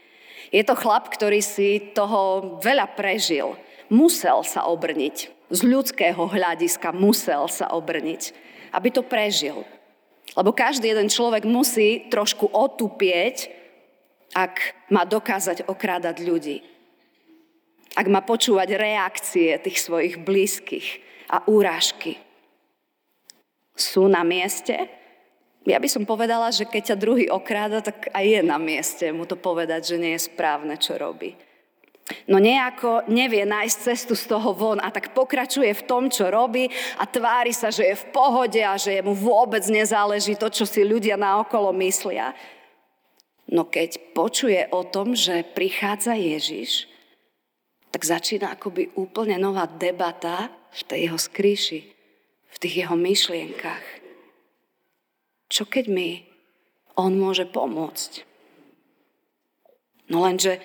Je 0.55 0.63
to 0.63 0.79
chlap, 0.79 1.11
ktorý 1.11 1.43
si 1.43 1.83
toho 1.99 2.55
veľa 2.63 2.95
prežil. 2.95 3.59
Musel 3.91 4.47
sa 4.47 4.71
obrniť. 4.71 5.51
Z 5.51 5.67
ľudského 5.67 6.31
hľadiska 6.31 6.95
musel 6.95 7.51
sa 7.51 7.75
obrniť, 7.75 8.31
aby 8.71 8.89
to 8.95 9.03
prežil. 9.03 9.67
Lebo 10.39 10.55
každý 10.55 10.95
jeden 10.95 11.11
človek 11.11 11.43
musí 11.43 12.07
trošku 12.07 12.55
otupieť, 12.55 13.51
ak 14.31 14.87
má 14.95 15.03
dokázať 15.03 15.67
okrádať 15.67 16.23
ľudí 16.23 16.74
ak 17.95 18.07
má 18.11 18.21
počúvať 18.23 18.75
reakcie 18.75 19.55
tých 19.63 19.79
svojich 19.79 20.19
blízkych 20.23 21.03
a 21.31 21.47
úrážky. 21.47 22.19
Sú 23.75 24.07
na 24.11 24.23
mieste? 24.27 24.91
Ja 25.65 25.81
by 25.81 25.89
som 25.89 26.05
povedala, 26.05 26.53
že 26.53 26.69
keď 26.69 26.93
ťa 26.93 27.01
druhý 27.01 27.27
okráda, 27.33 27.81
tak 27.81 28.13
aj 28.13 28.25
je 28.27 28.41
na 28.45 28.61
mieste 28.61 29.09
mu 29.15 29.25
to 29.25 29.35
povedať, 29.39 29.95
že 29.95 29.97
nie 29.97 30.13
je 30.15 30.29
správne, 30.29 30.77
čo 30.77 31.01
robí. 31.01 31.33
No 32.29 32.37
nejako 32.37 33.09
nevie 33.09 33.49
nájsť 33.49 33.79
cestu 33.81 34.13
z 34.13 34.29
toho 34.29 34.53
von 34.53 34.77
a 34.77 34.93
tak 34.93 35.17
pokračuje 35.17 35.73
v 35.73 35.87
tom, 35.89 36.13
čo 36.13 36.29
robí 36.29 36.69
a 37.01 37.09
tvári 37.09 37.57
sa, 37.57 37.73
že 37.73 37.89
je 37.89 37.97
v 37.97 38.09
pohode 38.13 38.61
a 38.61 38.77
že 38.77 39.01
mu 39.01 39.17
vôbec 39.17 39.65
nezáleží 39.73 40.37
to, 40.37 40.53
čo 40.53 40.69
si 40.69 40.85
ľudia 40.85 41.17
naokolo 41.17 41.73
myslia. 41.81 42.37
No 43.49 43.65
keď 43.65 44.13
počuje 44.13 44.69
o 44.69 44.85
tom, 44.85 45.17
že 45.17 45.49
prichádza 45.57 46.13
Ježiš, 46.13 46.93
tak 47.95 48.03
začína 48.03 48.51
akoby 48.59 48.91
úplne 48.99 49.39
nová 49.39 49.71
debata 49.71 50.51
v 50.75 50.83
tej 50.83 50.99
jeho 51.07 51.15
skríši, 51.15 51.81
v 52.51 52.57
tých 52.59 52.75
jeho 52.83 52.99
myšlienkach. 52.99 53.87
Čo 55.47 55.71
keď 55.71 55.87
mi 55.87 56.27
on 56.99 57.15
môže 57.15 57.47
pomôcť? 57.47 58.27
No 60.11 60.27
lenže, 60.27 60.59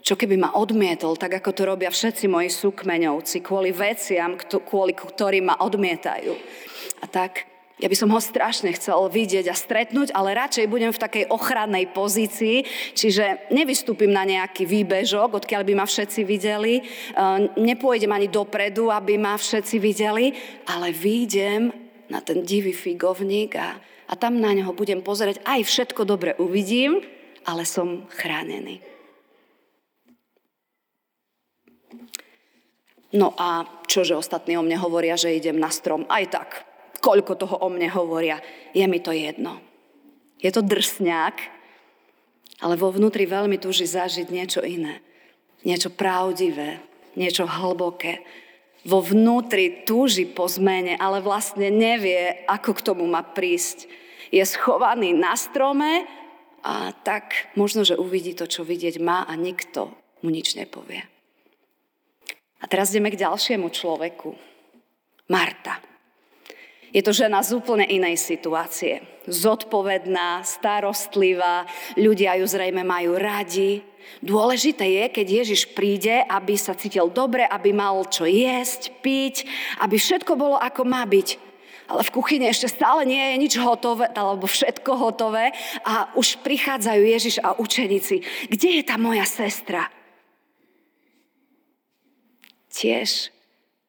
čo 0.00 0.16
keby 0.16 0.40
ma 0.40 0.56
odmietol, 0.56 1.20
tak 1.20 1.44
ako 1.44 1.50
to 1.52 1.62
robia 1.68 1.92
všetci 1.92 2.24
moji 2.24 2.48
súkmeňovci, 2.48 3.44
kvôli 3.44 3.76
veciam, 3.76 4.40
kvôli 4.40 4.96
ktorým 4.96 5.52
ma 5.52 5.60
odmietajú. 5.60 6.32
A 7.02 7.06
tak 7.06 7.44
ja 7.76 7.92
by 7.92 7.96
som 7.96 8.08
ho 8.08 8.16
strašne 8.16 8.72
chcel 8.72 8.96
vidieť 9.12 9.52
a 9.52 9.54
stretnúť, 9.56 10.08
ale 10.16 10.32
radšej 10.32 10.64
budem 10.72 10.96
v 10.96 11.02
takej 11.02 11.24
ochrannej 11.28 11.92
pozícii, 11.92 12.64
čiže 12.96 13.52
nevystúpim 13.52 14.08
na 14.08 14.24
nejaký 14.24 14.64
výbežok, 14.64 15.36
odkiaľ 15.36 15.62
by 15.68 15.74
ma 15.76 15.84
všetci 15.84 16.24
videli, 16.24 16.80
e, 16.80 16.82
nepôjdem 17.60 18.08
ani 18.08 18.32
dopredu, 18.32 18.88
aby 18.88 19.20
ma 19.20 19.36
všetci 19.36 19.76
videli, 19.76 20.32
ale 20.72 20.88
výjdem 20.88 21.68
na 22.08 22.24
ten 22.24 22.40
divý 22.48 22.72
figovník 22.72 23.60
a, 23.60 23.76
a 24.08 24.12
tam 24.16 24.40
na 24.40 24.56
neho 24.56 24.72
budem 24.72 25.04
pozerať, 25.04 25.44
aj 25.44 25.60
všetko 25.68 26.08
dobre 26.08 26.32
uvidím, 26.40 27.04
ale 27.44 27.68
som 27.68 28.08
chránený. 28.08 28.80
No 33.12 33.36
a 33.36 33.68
čože 33.84 34.16
ostatní 34.16 34.56
o 34.56 34.64
mne 34.64 34.80
hovoria, 34.80 35.16
že 35.20 35.36
idem 35.36 35.60
na 35.60 35.68
strom? 35.68 36.08
Aj 36.08 36.24
tak, 36.26 36.66
koľko 37.06 37.38
toho 37.38 37.62
o 37.62 37.70
mne 37.70 37.86
hovoria. 37.94 38.42
Je 38.74 38.82
mi 38.90 38.98
to 38.98 39.14
jedno. 39.14 39.62
Je 40.42 40.50
to 40.50 40.66
drsňák, 40.66 41.36
ale 42.66 42.74
vo 42.74 42.90
vnútri 42.90 43.30
veľmi 43.30 43.62
túži 43.62 43.86
zažiť 43.86 44.26
niečo 44.26 44.66
iné. 44.66 44.98
Niečo 45.62 45.94
pravdivé, 45.94 46.82
niečo 47.14 47.46
hlboké. 47.46 48.26
Vo 48.82 49.02
vnútri 49.02 49.86
túži 49.86 50.26
po 50.26 50.50
zmene, 50.50 50.98
ale 50.98 51.22
vlastne 51.22 51.70
nevie, 51.70 52.42
ako 52.50 52.70
k 52.74 52.84
tomu 52.86 53.06
má 53.06 53.22
prísť. 53.22 53.86
Je 54.34 54.42
schovaný 54.42 55.14
na 55.14 55.38
strome 55.38 56.06
a 56.66 56.90
tak 57.06 57.54
možno, 57.54 57.86
že 57.86 57.98
uvidí 57.98 58.34
to, 58.34 58.50
čo 58.50 58.66
vidieť 58.66 58.98
má 58.98 59.22
a 59.26 59.38
nikto 59.38 59.94
mu 60.22 60.34
nič 60.34 60.58
nepovie. 60.58 61.06
A 62.62 62.64
teraz 62.66 62.90
ideme 62.90 63.14
k 63.14 63.22
ďalšiemu 63.22 63.70
človeku. 63.70 64.34
Marta. 65.30 65.95
Je 66.96 67.04
to 67.04 67.12
žena 67.12 67.44
z 67.44 67.60
úplne 67.60 67.84
inej 67.84 68.16
situácie. 68.16 69.04
Zodpovedná, 69.28 70.40
starostlivá, 70.48 71.68
ľudia 71.92 72.40
ju 72.40 72.48
zrejme 72.48 72.88
majú 72.88 73.20
radi. 73.20 73.84
Dôležité 74.24 74.88
je, 74.88 75.04
keď 75.12 75.26
Ježiš 75.44 75.76
príde, 75.76 76.24
aby 76.24 76.56
sa 76.56 76.72
cítil 76.72 77.12
dobre, 77.12 77.44
aby 77.44 77.76
mal 77.76 78.00
čo 78.08 78.24
jesť, 78.24 78.96
piť, 79.04 79.44
aby 79.84 80.00
všetko 80.00 80.40
bolo 80.40 80.56
ako 80.56 80.88
má 80.88 81.04
byť. 81.04 81.28
Ale 81.92 82.00
v 82.00 82.14
kuchyni 82.16 82.48
ešte 82.48 82.72
stále 82.72 83.04
nie 83.04 83.20
je 83.20 83.36
nič 83.44 83.54
hotové, 83.60 84.08
alebo 84.16 84.48
všetko 84.48 84.96
hotové 84.96 85.52
a 85.84 86.08
už 86.16 86.40
prichádzajú 86.40 87.02
Ježiš 87.04 87.36
a 87.44 87.60
učeníci. 87.60 88.48
Kde 88.48 88.68
je 88.80 88.82
tá 88.88 88.96
moja 88.96 89.28
sestra? 89.28 89.92
Tiež 92.72 93.35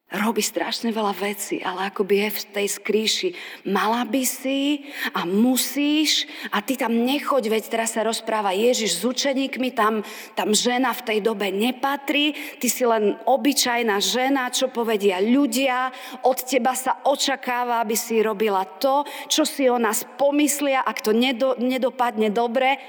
robí 0.07 0.39
strašne 0.39 0.95
veľa 0.95 1.11
vecí, 1.19 1.59
ale 1.59 1.91
akoby 1.91 2.15
je 2.23 2.29
v 2.31 2.41
tej 2.55 2.67
skríši. 2.79 3.29
Mala 3.67 4.07
by 4.07 4.23
si 4.23 4.87
a 5.11 5.27
musíš 5.27 6.23
a 6.47 6.63
ty 6.63 6.79
tam 6.79 6.95
nechoď, 7.03 7.51
veď 7.51 7.63
teraz 7.67 7.99
sa 7.99 8.07
rozpráva 8.07 8.55
Ježiš 8.55 8.99
s 8.99 9.01
učeníkmi, 9.03 9.75
tam, 9.75 10.07
tam 10.31 10.55
žena 10.55 10.95
v 10.95 11.05
tej 11.11 11.19
dobe 11.19 11.51
nepatrí, 11.51 12.31
ty 12.63 12.67
si 12.71 12.87
len 12.87 13.19
obyčajná 13.27 13.99
žena, 13.99 14.47
čo 14.47 14.71
povedia 14.71 15.19
ľudia, 15.19 15.91
od 16.23 16.39
teba 16.39 16.71
sa 16.71 17.03
očakáva, 17.03 17.83
aby 17.83 17.99
si 17.99 18.23
robila 18.23 18.63
to, 18.63 19.03
čo 19.27 19.43
si 19.43 19.67
o 19.67 19.75
nás 19.75 20.07
pomyslia, 20.15 20.87
ak 20.87 21.03
to 21.03 21.11
nedo, 21.11 21.59
nedopadne 21.59 22.31
dobre, 22.31 22.79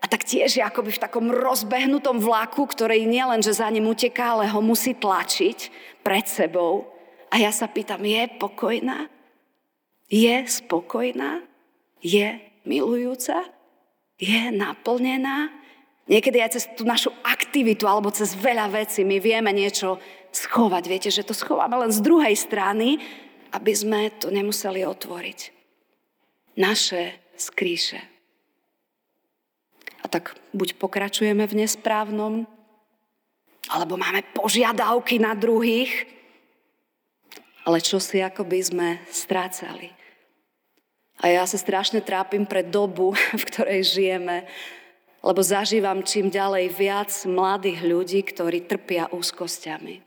a 0.00 0.08
tak 0.08 0.20
tiež 0.28 0.60
je 0.60 0.64
akoby 0.64 0.92
v 0.92 1.00
takom 1.00 1.32
rozbehnutom 1.32 2.20
vlaku, 2.20 2.68
ktorý 2.68 3.08
nielen, 3.08 3.40
že 3.40 3.56
za 3.56 3.72
ním 3.72 3.88
uteká, 3.88 4.36
ale 4.36 4.52
ho 4.52 4.60
musí 4.60 4.92
tlačiť 4.92 5.92
pred 6.04 6.28
sebou. 6.28 6.86
A 7.32 7.40
ja 7.40 7.50
sa 7.50 7.66
pýtam, 7.66 8.04
je 8.04 8.28
pokojná? 8.38 9.08
Je 10.06 10.44
spokojná? 10.46 11.42
Je 12.04 12.38
milujúca? 12.68 13.42
Je 14.20 14.52
naplnená? 14.52 15.50
Niekedy 16.04 16.38
aj 16.44 16.60
cez 16.60 16.64
tú 16.76 16.84
našu 16.84 17.08
aktivitu 17.24 17.88
alebo 17.88 18.12
cez 18.12 18.36
veľa 18.36 18.68
vecí 18.68 19.02
my 19.02 19.16
vieme 19.18 19.50
niečo 19.56 19.96
schovať. 20.30 20.84
Viete, 20.84 21.08
že 21.08 21.24
to 21.24 21.32
schováme 21.32 21.74
len 21.80 21.88
z 21.88 22.04
druhej 22.04 22.36
strany, 22.36 23.00
aby 23.56 23.72
sme 23.72 24.12
to 24.20 24.28
nemuseli 24.28 24.84
otvoriť. 24.84 25.40
Naše 26.60 27.34
skríše 27.34 28.14
a 30.04 30.06
tak 30.06 30.36
buď 30.52 30.76
pokračujeme 30.76 31.48
v 31.48 31.64
nesprávnom, 31.64 32.44
alebo 33.72 33.96
máme 33.96 34.24
požiadavky 34.36 35.16
na 35.16 35.32
druhých, 35.32 36.04
ale 37.64 37.80
čo 37.80 37.96
si 37.96 38.20
by 38.20 38.60
sme 38.60 38.88
strácali. 39.08 39.88
A 41.24 41.32
ja 41.32 41.48
sa 41.48 41.56
strašne 41.56 42.04
trápim 42.04 42.44
pre 42.44 42.60
dobu, 42.66 43.16
v 43.40 43.42
ktorej 43.48 43.80
žijeme, 43.86 44.44
lebo 45.24 45.40
zažívam 45.40 46.04
čím 46.04 46.28
ďalej 46.28 46.66
viac 46.76 47.10
mladých 47.24 47.80
ľudí, 47.80 48.20
ktorí 48.20 48.68
trpia 48.68 49.08
úzkosťami, 49.08 50.04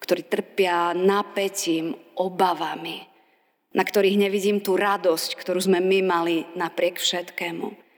ktorí 0.00 0.22
trpia 0.24 0.96
napätím, 0.96 1.92
obavami, 2.16 3.04
na 3.76 3.84
ktorých 3.84 4.16
nevidím 4.16 4.64
tú 4.64 4.80
radosť, 4.80 5.36
ktorú 5.36 5.60
sme 5.60 5.84
my 5.84 5.98
mali 6.00 6.36
napriek 6.56 6.96
všetkému. 6.96 7.91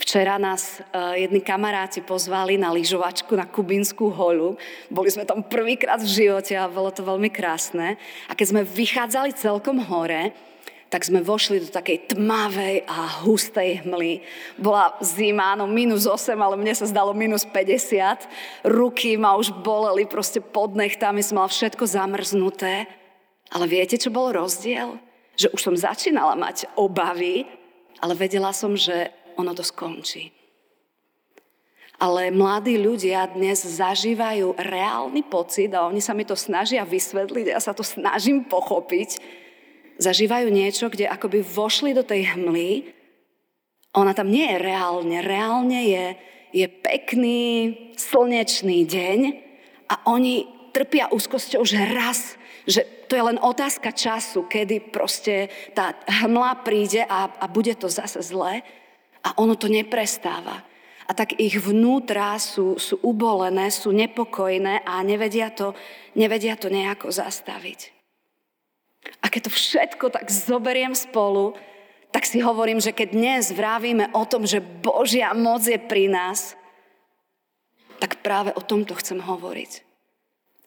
Včera 0.00 0.40
nás 0.40 0.80
uh, 0.80 1.12
jedni 1.12 1.44
kamaráti 1.44 2.00
pozvali 2.00 2.56
na 2.56 2.72
lyžovačku 2.72 3.36
na 3.36 3.44
Kubinskú 3.44 4.08
holu. 4.08 4.56
Boli 4.88 5.12
sme 5.12 5.28
tam 5.28 5.44
prvýkrát 5.44 6.00
v 6.00 6.08
živote 6.08 6.56
a 6.56 6.70
bolo 6.70 6.88
to 6.88 7.04
veľmi 7.04 7.28
krásne. 7.28 8.00
A 8.28 8.32
keď 8.32 8.46
sme 8.48 8.62
vychádzali 8.64 9.36
celkom 9.36 9.84
hore, 9.84 10.32
tak 10.92 11.08
sme 11.08 11.24
vošli 11.24 11.64
do 11.64 11.72
takej 11.72 12.12
tmavej 12.12 12.84
a 12.84 13.24
hustej 13.24 13.80
hmly. 13.80 14.20
Bola 14.60 14.92
zima, 15.00 15.56
no 15.56 15.64
minus 15.64 16.04
8, 16.04 16.36
ale 16.36 16.60
mne 16.60 16.76
sa 16.76 16.84
zdalo 16.84 17.16
minus 17.16 17.48
50. 17.48 18.68
Ruky 18.68 19.16
ma 19.16 19.40
už 19.40 19.56
boleli 19.64 20.04
proste 20.04 20.44
pod 20.44 20.76
nechtami, 20.76 21.24
som 21.24 21.40
mala 21.40 21.48
všetko 21.48 21.88
zamrznuté. 21.88 22.84
Ale 23.48 23.64
viete, 23.64 23.96
čo 23.96 24.12
bol 24.12 24.36
rozdiel? 24.36 25.00
Že 25.40 25.56
už 25.56 25.60
som 25.64 25.72
začínala 25.72 26.36
mať 26.36 26.68
obavy, 26.76 27.48
ale 28.04 28.12
vedela 28.12 28.52
som, 28.52 28.76
že 28.76 29.08
ono 29.36 29.52
to 29.56 29.64
skončí. 29.64 30.42
Ale 32.02 32.34
mladí 32.34 32.82
ľudia 32.82 33.30
dnes 33.30 33.62
zažívajú 33.62 34.58
reálny 34.58 35.22
pocit 35.22 35.70
a 35.70 35.86
oni 35.86 36.02
sa 36.02 36.10
mi 36.18 36.26
to 36.26 36.34
snažia 36.34 36.82
vysvetliť, 36.82 37.54
ja 37.54 37.62
sa 37.62 37.70
to 37.70 37.86
snažím 37.86 38.42
pochopiť. 38.42 39.22
Zažívajú 40.02 40.50
niečo, 40.50 40.90
kde 40.90 41.06
akoby 41.06 41.46
vošli 41.46 41.94
do 41.94 42.02
tej 42.02 42.34
hmly. 42.34 42.90
Ona 43.94 44.18
tam 44.18 44.34
nie 44.34 44.50
je 44.50 44.58
reálne. 44.58 45.22
Reálne 45.22 45.78
je, 45.86 46.04
je 46.50 46.66
pekný, 46.66 47.40
slnečný 47.94 48.82
deň 48.82 49.18
a 49.86 49.94
oni 50.10 50.48
trpia 50.74 51.06
úzkosťou, 51.12 51.62
že 51.62 51.86
raz, 51.86 52.34
že 52.66 52.82
to 53.06 53.14
je 53.14 53.22
len 53.22 53.38
otázka 53.38 53.92
času, 53.94 54.48
kedy 54.48 54.90
proste 54.90 55.52
tá 55.76 55.94
hmla 56.24 56.66
príde 56.66 57.04
a, 57.04 57.30
a 57.30 57.46
bude 57.46 57.76
to 57.78 57.86
zase 57.86 58.24
zle 58.26 58.64
a 59.22 59.38
ono 59.38 59.54
to 59.54 59.70
neprestáva. 59.70 60.66
A 61.06 61.12
tak 61.14 61.38
ich 61.38 61.58
vnútra 61.58 62.38
sú, 62.38 62.78
sú 62.78 62.98
ubolené, 63.02 63.70
sú 63.70 63.90
nepokojné 63.90 64.86
a 64.86 65.02
nevedia 65.02 65.50
to, 65.50 65.74
nevedia 66.14 66.54
to 66.54 66.70
nejako 66.70 67.10
zastaviť. 67.10 67.90
A 69.18 69.26
keď 69.26 69.50
to 69.50 69.52
všetko 69.52 70.04
tak 70.14 70.30
zoberiem 70.30 70.94
spolu, 70.94 71.58
tak 72.14 72.22
si 72.28 72.38
hovorím, 72.38 72.78
že 72.78 72.94
keď 72.94 73.08
dnes 73.18 73.44
vravíme 73.50 74.14
o 74.14 74.22
tom, 74.28 74.46
že 74.46 74.62
Božia 74.62 75.34
moc 75.34 75.66
je 75.66 75.80
pri 75.80 76.06
nás, 76.06 76.54
tak 77.98 78.22
práve 78.22 78.54
o 78.54 78.62
tomto 78.62 78.94
chcem 78.98 79.18
hovoriť. 79.18 79.72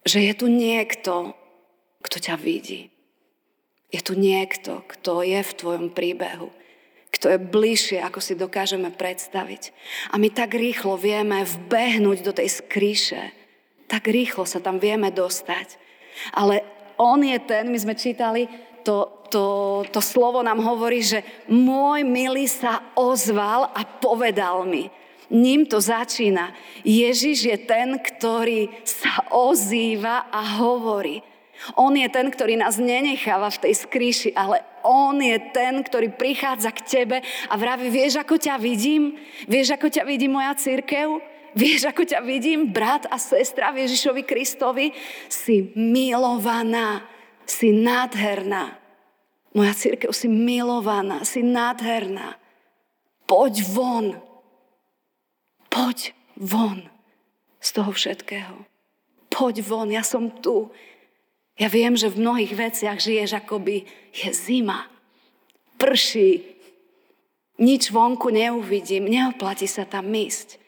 Že 0.04 0.20
je 0.20 0.34
tu 0.36 0.48
niekto, 0.52 1.14
kto 2.04 2.18
ťa 2.22 2.36
vidí. 2.40 2.92
Je 3.92 4.04
tu 4.04 4.20
niekto, 4.20 4.84
kto 4.88 5.24
je 5.24 5.40
v 5.40 5.56
tvojom 5.56 5.88
príbehu 5.96 6.52
kto 7.16 7.32
je 7.32 7.40
bližšie, 7.40 8.04
ako 8.04 8.20
si 8.20 8.36
dokážeme 8.36 8.92
predstaviť. 8.92 9.72
A 10.12 10.20
my 10.20 10.28
tak 10.28 10.52
rýchlo 10.52 11.00
vieme 11.00 11.48
vbehnúť 11.48 12.20
do 12.20 12.36
tej 12.36 12.60
skríše. 12.60 13.32
Tak 13.88 14.12
rýchlo 14.12 14.44
sa 14.44 14.60
tam 14.60 14.84
vieme 14.84 15.08
dostať. 15.16 15.80
Ale 16.36 16.60
on 17.00 17.24
je 17.24 17.40
ten, 17.40 17.72
my 17.72 17.80
sme 17.80 17.96
čítali, 17.96 18.52
to, 18.84 19.26
to, 19.32 19.46
to 19.90 20.04
slovo 20.04 20.44
nám 20.44 20.60
hovorí, 20.60 21.00
že 21.00 21.24
môj 21.48 22.04
milý 22.04 22.52
sa 22.52 22.84
ozval 23.00 23.72
a 23.72 23.82
povedal 23.88 24.68
mi. 24.68 24.92
Ním 25.32 25.66
to 25.66 25.82
začína. 25.82 26.54
Ježiš 26.86 27.50
je 27.50 27.58
ten, 27.58 27.98
ktorý 27.98 28.70
sa 28.86 29.26
ozýva 29.34 30.30
a 30.30 30.62
hovorí. 30.62 31.26
On 31.80 31.92
je 31.96 32.08
ten, 32.12 32.28
ktorý 32.30 32.60
nás 32.60 32.78
nenecháva 32.78 33.50
v 33.50 33.70
tej 33.70 33.74
skríši, 33.88 34.30
ale 34.36 34.62
on 34.86 35.18
je 35.18 35.38
ten, 35.56 35.82
ktorý 35.82 36.14
prichádza 36.14 36.70
k 36.76 36.86
tebe 36.86 37.18
a 37.50 37.54
vraví, 37.58 37.90
vieš, 37.90 38.22
ako 38.22 38.38
ťa 38.38 38.62
vidím? 38.62 39.18
Vieš, 39.50 39.76
ako 39.80 39.88
ťa 39.90 40.04
vidí 40.06 40.28
moja 40.30 40.54
církev? 40.54 41.20
Vieš, 41.56 41.88
ako 41.88 42.04
ťa 42.04 42.20
vidím, 42.22 42.70
brat 42.76 43.08
a 43.08 43.16
sestra 43.16 43.72
Ježišovi 43.72 44.28
Kristovi? 44.28 44.92
Si 45.32 45.72
milovaná, 45.74 47.08
si 47.48 47.72
nádherná. 47.72 48.76
Moja 49.56 49.72
církev, 49.72 50.12
si 50.12 50.28
milovaná, 50.28 51.24
si 51.24 51.40
nádherná. 51.40 52.36
Poď 53.24 53.64
von. 53.72 54.20
Poď 55.72 56.12
von 56.36 56.92
z 57.64 57.70
toho 57.72 57.92
všetkého. 57.96 58.68
Poď 59.32 59.64
von, 59.64 59.90
ja 59.90 60.04
som 60.04 60.30
tu. 60.44 60.70
Ja 61.56 61.72
viem, 61.72 61.96
že 61.96 62.12
v 62.12 62.20
mnohých 62.20 62.52
veciach 62.52 63.00
žiješ 63.00 63.40
akoby 63.40 63.88
je 64.12 64.30
zima, 64.36 64.92
prší, 65.80 66.44
nič 67.56 67.96
vonku 67.96 68.28
neuvidím, 68.28 69.08
neoplatí 69.08 69.64
sa 69.64 69.88
tam 69.88 70.12
ísť. 70.12 70.60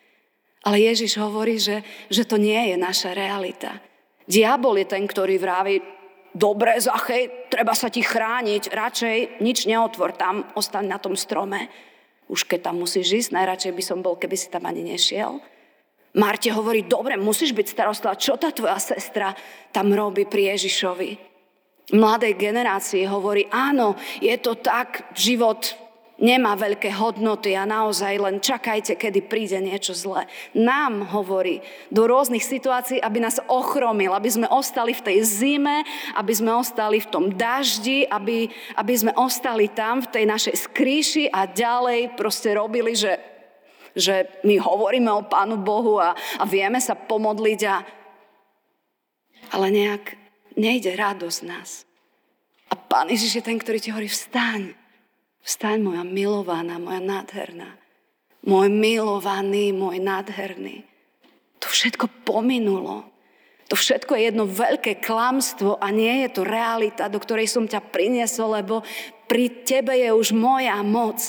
Ale 0.64 0.80
Ježiš 0.80 1.20
hovorí, 1.20 1.60
že, 1.60 1.84
že 2.08 2.24
to 2.24 2.40
nie 2.40 2.72
je 2.72 2.76
naša 2.80 3.12
realita. 3.12 3.84
Diabol 4.28 4.80
je 4.80 4.88
ten, 4.88 5.04
ktorý 5.04 5.40
vraví, 5.40 5.80
dobre, 6.36 6.80
Zachej, 6.80 7.52
treba 7.52 7.76
sa 7.76 7.92
ti 7.92 8.04
chrániť, 8.04 8.72
radšej 8.72 9.18
nič 9.44 9.68
neotvor 9.68 10.16
tam, 10.16 10.48
ostaň 10.56 10.88
na 10.88 11.00
tom 11.00 11.16
strome. 11.16 11.68
Už 12.28 12.44
keď 12.44 12.72
tam 12.72 12.84
musíš 12.84 13.28
ísť, 13.28 13.36
najradšej 13.36 13.74
by 13.76 13.84
som 13.84 14.00
bol, 14.04 14.20
keby 14.20 14.36
si 14.36 14.52
tam 14.52 14.68
ani 14.68 14.84
nešiel. 14.84 15.40
Marte 16.18 16.50
hovorí, 16.50 16.82
dobre, 16.82 17.14
musíš 17.14 17.54
byť 17.54 17.68
starostlá, 17.70 18.18
čo 18.18 18.42
tá 18.42 18.50
tvoja 18.50 18.82
sestra 18.82 19.38
tam 19.70 19.94
robí 19.94 20.26
pri 20.26 20.58
Ježišovi? 20.58 21.10
Mladej 21.94 22.34
generácii 22.36 23.06
hovorí, 23.06 23.46
áno, 23.54 23.96
je 24.20 24.34
to 24.42 24.58
tak, 24.60 25.14
život 25.14 25.78
nemá 26.18 26.58
veľké 26.58 26.90
hodnoty 26.98 27.54
a 27.54 27.70
naozaj 27.70 28.18
len 28.18 28.42
čakajte, 28.42 28.98
kedy 28.98 29.30
príde 29.30 29.62
niečo 29.62 29.94
zlé. 29.94 30.26
Nám 30.58 31.06
hovorí 31.14 31.62
do 31.94 32.10
rôznych 32.10 32.42
situácií, 32.42 32.98
aby 32.98 33.22
nás 33.22 33.38
ochromil, 33.46 34.12
aby 34.18 34.30
sme 34.30 34.50
ostali 34.50 34.98
v 34.98 35.06
tej 35.06 35.18
zime, 35.22 35.86
aby 36.18 36.34
sme 36.34 36.52
ostali 36.58 36.98
v 36.98 37.08
tom 37.14 37.26
daždi, 37.30 38.10
aby, 38.10 38.50
aby 38.76 38.94
sme 38.98 39.14
ostali 39.14 39.70
tam 39.70 40.02
v 40.02 40.12
tej 40.12 40.26
našej 40.26 40.56
skríši 40.58 41.24
a 41.30 41.46
ďalej 41.46 42.18
proste 42.18 42.58
robili, 42.58 42.98
že 42.98 43.37
že 43.98 44.30
my 44.46 44.62
hovoríme 44.62 45.10
o 45.10 45.26
Pánu 45.26 45.58
Bohu 45.58 45.98
a, 45.98 46.14
a 46.14 46.44
vieme 46.46 46.78
sa 46.78 46.94
pomodliť, 46.94 47.62
a, 47.66 47.76
ale 49.58 49.68
nejak 49.74 50.14
nejde 50.54 50.94
radosť 50.94 51.40
nás. 51.50 51.90
A 52.70 52.78
Pán 52.78 53.10
Ježiš 53.10 53.42
je 53.42 53.44
ten, 53.44 53.58
ktorý 53.58 53.82
ti 53.82 53.90
hovorí, 53.90 54.06
vstaň, 54.06 54.78
vstaň 55.42 55.82
moja 55.82 56.04
milovaná, 56.06 56.78
moja 56.78 57.02
nádherná, 57.02 57.74
môj 58.46 58.70
milovaný, 58.70 59.74
môj 59.74 59.98
nádherný. 59.98 60.86
To 61.58 61.66
všetko 61.66 62.22
pominulo. 62.22 63.18
To 63.68 63.76
všetko 63.76 64.16
je 64.16 64.32
jedno 64.32 64.48
veľké 64.48 65.04
klamstvo 65.04 65.76
a 65.84 65.92
nie 65.92 66.24
je 66.24 66.40
to 66.40 66.48
realita, 66.48 67.12
do 67.12 67.20
ktorej 67.20 67.52
som 67.52 67.68
ťa 67.68 67.84
priniesol, 67.92 68.56
lebo 68.56 68.80
pri 69.28 69.68
tebe 69.68 69.92
je 69.92 70.08
už 70.08 70.32
moja 70.32 70.80
moc. 70.88 71.20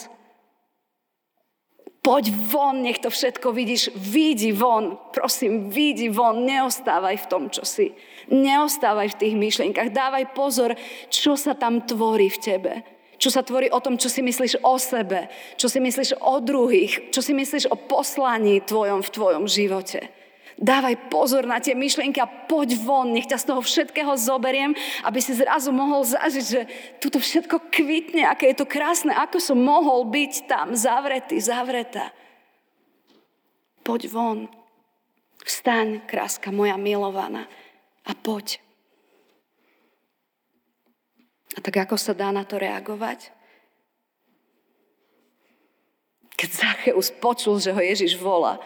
Poď 2.09 2.33
von, 2.33 2.81
nech 2.81 3.05
to 3.05 3.13
všetko 3.13 3.53
vidíš. 3.53 3.93
Vidí 3.93 4.49
von, 4.57 4.97
prosím, 5.13 5.69
vidí 5.69 6.09
von. 6.09 6.41
Neostávaj 6.49 7.21
v 7.21 7.29
tom, 7.29 7.43
čo 7.53 7.69
si. 7.69 7.93
Neostávaj 8.33 9.13
v 9.13 9.19
tých 9.21 9.35
myšlienkach. 9.37 9.93
Dávaj 9.93 10.33
pozor, 10.33 10.73
čo 11.13 11.37
sa 11.37 11.53
tam 11.53 11.85
tvorí 11.85 12.33
v 12.33 12.41
tebe. 12.41 12.73
Čo 13.21 13.29
sa 13.29 13.45
tvorí 13.45 13.69
o 13.69 13.77
tom, 13.85 14.01
čo 14.01 14.09
si 14.09 14.25
myslíš 14.25 14.65
o 14.65 14.81
sebe. 14.81 15.29
Čo 15.61 15.69
si 15.69 15.85
myslíš 15.85 16.17
o 16.25 16.41
druhých. 16.41 17.13
Čo 17.13 17.21
si 17.21 17.37
myslíš 17.37 17.69
o 17.69 17.77
poslaní 17.77 18.65
tvojom 18.65 19.05
v 19.05 19.13
tvojom 19.13 19.45
živote. 19.45 20.09
Dávaj 20.59 21.07
pozor 21.07 21.47
na 21.47 21.63
tie 21.63 21.79
myšlienky 21.79 22.19
a 22.19 22.27
poď 22.27 22.75
von, 22.83 23.15
nech 23.15 23.31
ťa 23.31 23.39
z 23.39 23.47
toho 23.47 23.63
všetkého 23.63 24.11
zoberiem, 24.19 24.75
aby 25.07 25.23
si 25.23 25.31
zrazu 25.39 25.71
mohol 25.71 26.03
zažiť, 26.03 26.45
že 26.45 26.63
tuto 26.99 27.23
všetko 27.23 27.71
kvitne, 27.71 28.27
aké 28.27 28.51
je 28.51 28.59
to 28.59 28.67
krásne, 28.67 29.15
ako 29.15 29.39
som 29.39 29.55
mohol 29.55 30.11
byť 30.11 30.51
tam 30.51 30.75
zavretý, 30.75 31.39
zavretá. 31.39 32.11
Poď 33.87 34.11
von, 34.11 34.39
vstaň, 35.47 36.03
kráska 36.11 36.51
moja 36.51 36.75
milovaná 36.75 37.47
a 38.03 38.13
poď. 38.19 38.59
A 41.55 41.63
tak 41.63 41.87
ako 41.87 41.95
sa 41.95 42.19
dá 42.19 42.35
na 42.35 42.43
to 42.43 42.59
reagovať? 42.59 43.31
Keď 46.39 46.51
Zacheus 46.51 47.11
počul, 47.15 47.59
že 47.59 47.75
ho 47.75 47.83
Ježiš 47.83 48.15
volá, 48.19 48.63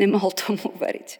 Nemohol 0.00 0.32
tomu 0.32 0.72
veriť. 0.76 1.10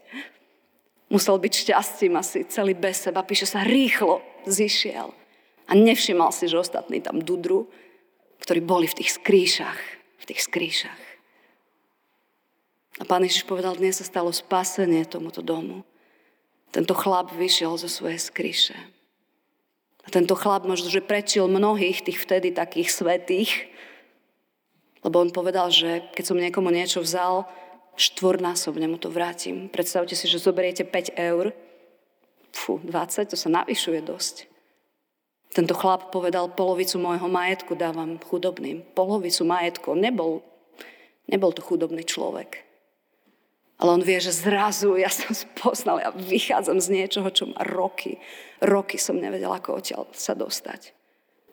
Musel 1.13 1.37
byť 1.37 1.53
šťastím 1.53 2.17
asi 2.17 2.49
celý 2.49 2.73
bez 2.73 3.05
seba. 3.05 3.21
Píše 3.21 3.45
sa, 3.45 3.61
rýchlo 3.61 4.25
zišiel. 4.49 5.13
A 5.69 5.73
nevšimal 5.77 6.33
si, 6.33 6.49
že 6.49 6.59
ostatní 6.59 7.05
tam 7.05 7.21
dudru, 7.21 7.69
ktorí 8.41 8.61
boli 8.65 8.89
v 8.89 9.05
tých 9.05 9.21
skrýšach. 9.21 9.81
V 10.19 10.25
tých 10.25 10.41
skrýšach. 10.49 11.03
A 13.01 13.09
pán 13.09 13.25
Ježiš 13.25 13.49
povedal, 13.49 13.77
dnes 13.77 13.99
sa 13.99 14.07
stalo 14.07 14.33
spasenie 14.33 15.05
tomuto 15.09 15.41
domu. 15.41 15.85
Tento 16.73 16.93
chlap 16.97 17.33
vyšiel 17.33 17.77
zo 17.77 17.89
svojej 17.89 18.21
skríše. 18.21 18.77
A 20.03 20.09
tento 20.11 20.35
chlap 20.35 20.67
možno, 20.67 20.91
že 20.91 21.05
prečil 21.05 21.47
mnohých 21.47 22.03
tých 22.03 22.19
vtedy 22.19 22.51
takých 22.51 22.91
svetých, 22.91 23.51
lebo 25.03 25.19
on 25.19 25.35
povedal, 25.35 25.71
že 25.71 26.03
keď 26.15 26.25
som 26.25 26.39
niekomu 26.39 26.71
niečo 26.71 27.03
vzal, 27.03 27.47
štvornásobne 27.97 28.89
mu 28.89 28.97
to 28.97 29.13
vrátim. 29.13 29.69
Predstavte 29.69 30.17
si, 30.17 30.29
že 30.29 30.41
zoberiete 30.41 30.85
5 30.85 31.17
eur, 31.17 31.53
fú, 32.53 32.81
20, 32.85 33.33
to 33.33 33.37
sa 33.37 33.49
navyšuje 33.53 34.01
dosť. 34.05 34.37
Tento 35.53 35.77
chlap 35.77 36.09
povedal, 36.09 36.49
polovicu 36.49 36.97
môjho 36.97 37.29
majetku 37.29 37.77
dávam 37.77 38.17
chudobným. 38.17 38.81
Polovicu 38.97 39.45
majetku. 39.45 39.93
Nebol, 39.93 40.41
nebol 41.29 41.53
to 41.53 41.61
chudobný 41.61 42.09
človek. 42.09 42.65
Ale 43.77 44.01
on 44.01 44.03
vie, 44.07 44.17
že 44.17 44.33
zrazu 44.33 44.97
ja 44.97 45.13
som 45.13 45.35
spoznal, 45.37 46.01
ja 46.01 46.09
vychádzam 46.15 46.81
z 46.81 46.89
niečoho, 46.89 47.29
čo 47.29 47.53
má 47.53 47.61
roky. 47.69 48.17
Roky 48.65 48.97
som 48.97 49.21
nevedela, 49.21 49.61
ako 49.61 49.83
odtiaľ 49.83 50.09
sa 50.17 50.33
dostať. 50.33 50.97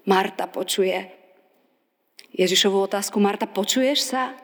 Marta 0.07 0.47
počuje 0.47 1.11
Ježišovú 2.31 2.87
otázku. 2.87 3.19
Marta, 3.19 3.49
počuješ 3.49 3.99
sa? 4.15 4.37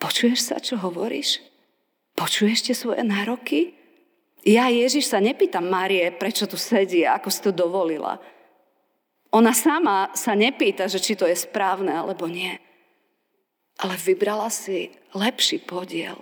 Počuješ 0.00 0.40
sa, 0.40 0.56
čo 0.56 0.80
hovoríš? 0.80 1.44
Počuješ 2.16 2.58
tie 2.64 2.74
svoje 2.74 3.04
nároky? 3.04 3.76
Ja 4.40 4.72
Ježiš 4.72 5.12
sa 5.12 5.20
nepýtam 5.20 5.68
Márie, 5.68 6.08
prečo 6.16 6.48
tu 6.48 6.56
sedí 6.56 7.04
a 7.04 7.20
ako 7.20 7.28
si 7.28 7.40
to 7.44 7.52
dovolila. 7.52 8.16
Ona 9.36 9.52
sama 9.52 10.08
sa 10.16 10.32
nepýta, 10.32 10.88
že 10.88 10.98
či 10.98 11.12
to 11.14 11.28
je 11.28 11.36
správne 11.36 11.92
alebo 11.92 12.24
nie. 12.24 12.56
Ale 13.76 13.94
vybrala 14.00 14.48
si 14.48 14.88
lepší 15.12 15.60
podiel. 15.60 16.16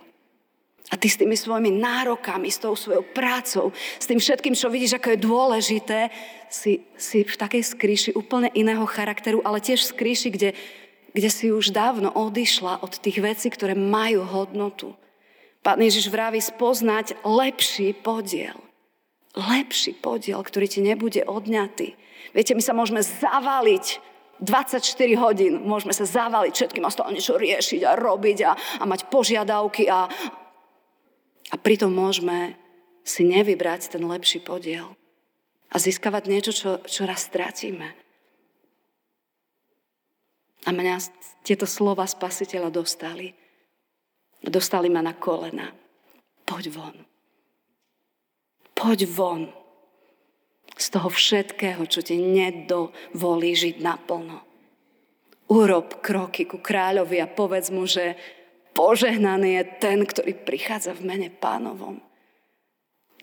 A 0.89 0.97
ty 0.97 1.07
s 1.07 1.21
tými 1.21 1.37
svojimi 1.37 1.69
nárokami, 1.79 2.49
s 2.49 2.59
tou 2.59 2.73
svojou 2.73 3.05
prácou, 3.13 3.71
s 4.01 4.09
tým 4.09 4.17
všetkým, 4.17 4.57
čo 4.57 4.73
vidíš, 4.73 4.97
ako 4.97 5.09
je 5.13 5.21
dôležité, 5.21 6.01
si, 6.49 6.81
si 6.97 7.29
v 7.29 7.37
takej 7.37 7.63
skríši 7.77 8.11
úplne 8.17 8.49
iného 8.57 8.83
charakteru, 8.89 9.45
ale 9.45 9.61
tiež 9.61 9.85
v 9.85 9.91
skríši, 9.93 10.29
kde 10.33 10.49
kde 11.19 11.35
si 11.35 11.51
už 11.51 11.75
dávno 11.75 12.15
odišla 12.15 12.87
od 12.87 12.95
tých 13.03 13.19
vecí, 13.19 13.51
ktoré 13.51 13.75
majú 13.75 14.23
hodnotu. 14.23 14.95
Pán 15.67 15.83
Ježiš 15.83 16.15
vraví 16.15 16.39
spoznať 16.39 17.19
lepší 17.27 17.91
podiel. 17.91 18.55
Lepší 19.35 19.99
podiel, 19.99 20.39
ktorý 20.39 20.71
ti 20.71 20.79
nebude 20.79 21.27
odňatý. 21.27 21.99
Viete, 22.31 22.55
my 22.55 22.63
sa 22.63 22.71
môžeme 22.71 23.03
zavaliť 23.03 23.99
24 24.39 24.79
hodín, 25.19 25.67
môžeme 25.67 25.91
sa 25.91 26.07
zavaliť 26.07 26.55
všetkým 26.55 26.87
a 26.87 26.95
toho 26.95 27.11
niečo 27.11 27.35
riešiť 27.35 27.83
a 27.83 27.99
robiť 27.99 28.39
a, 28.47 28.53
a 28.55 28.85
mať 28.87 29.11
požiadavky 29.11 29.91
a, 29.91 30.07
a 31.51 31.57
pritom 31.59 31.91
môžeme 31.91 32.55
si 33.03 33.27
nevybrať 33.27 33.99
ten 33.99 34.07
lepší 34.07 34.39
podiel 34.39 34.95
a 35.69 35.77
získavať 35.77 36.23
niečo, 36.31 36.53
čo, 36.55 36.71
čo 36.87 37.03
raz 37.03 37.27
stratíme. 37.27 38.08
A 40.69 40.73
mňa 40.73 41.01
tieto 41.41 41.65
slova 41.65 42.05
spasiteľa 42.05 42.69
dostali. 42.69 43.33
Dostali 44.45 44.93
ma 44.93 45.01
na 45.01 45.17
kolena. 45.17 45.73
Poď 46.45 46.65
von. 46.69 46.97
Poď 48.77 49.09
von 49.09 49.49
z 50.77 50.87
toho 50.93 51.09
všetkého, 51.09 51.89
čo 51.89 52.05
ti 52.05 52.21
nedovolí 52.21 53.57
žiť 53.57 53.81
naplno. 53.81 54.45
Urob 55.49 56.05
kroky 56.05 56.45
ku 56.45 56.61
kráľovi 56.61 57.17
a 57.25 57.27
povedz 57.27 57.73
mu, 57.73 57.89
že 57.89 58.21
požehnaný 58.77 59.59
je 59.59 59.65
ten, 59.81 59.99
ktorý 60.05 60.37
prichádza 60.37 60.93
v 60.93 61.09
mene 61.09 61.29
pánovom. 61.33 61.99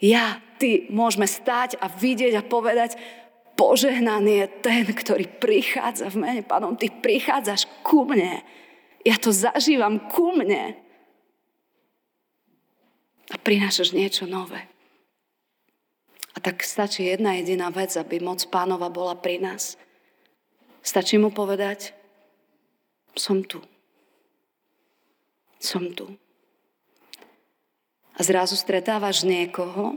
Ja, 0.02 0.44
ty 0.58 0.90
môžeme 0.92 1.30
stať 1.30 1.78
a 1.80 1.88
vidieť 1.88 2.34
a 2.36 2.44
povedať, 2.44 2.98
Požehnaný 3.56 4.44
je 4.44 4.48
ten, 4.60 4.84
ktorý 4.84 5.32
prichádza 5.39 6.12
v 6.12 6.20
mene 6.20 6.44
pánom. 6.44 6.76
Ty 6.76 6.91
prichádzaš 6.91 7.72
ku 7.88 8.04
mne. 8.04 8.44
Ja 9.08 9.15
to 9.15 9.32
zažívam 9.32 10.12
ku 10.12 10.36
mne. 10.36 10.76
A 13.32 13.36
prinášaš 13.39 13.96
niečo 13.96 14.28
nové. 14.28 14.68
A 16.36 16.44
tak 16.44 16.68
stačí 16.68 17.08
jedna 17.08 17.39
jediná 17.39 17.72
vec, 17.72 17.96
aby 17.96 18.20
moc 18.20 18.44
pánova 18.52 18.91
bola 18.91 19.15
pri 19.15 19.39
nás. 19.39 19.80
Stačí 20.84 21.15
mu 21.15 21.32
povedať, 21.32 21.96
som 23.15 23.39
tu. 23.39 23.63
Som 25.63 25.96
tu. 25.96 26.12
A 28.15 28.20
zrazu 28.20 28.60
stretávaš 28.60 29.24
niekoho, 29.24 29.96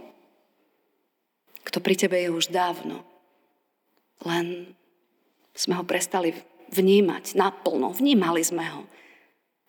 kto 1.66 1.79
pri 1.83 1.94
tebe 1.99 2.16
je 2.23 2.31
už 2.31 2.55
dávno. 2.55 3.03
Len 4.26 4.74
sme 5.54 5.74
ho 5.78 5.85
prestali 5.87 6.35
vnímať 6.70 7.35
naplno. 7.35 7.94
Vnímali 7.94 8.42
sme 8.44 8.64
ho, 8.66 8.83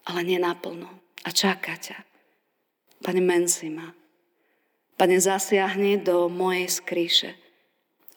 ale 0.05 0.25
nie 0.25 0.39
naplno. 0.41 0.89
A 1.25 1.29
čaká 1.33 1.75
ťa. 1.75 1.97
Pane, 3.03 3.21
mensi 3.23 3.71
ma. 3.71 3.89
Pane, 4.99 5.15
zasiahni 5.17 5.99
do 6.03 6.27
mojej 6.27 6.67
skríše 6.67 7.31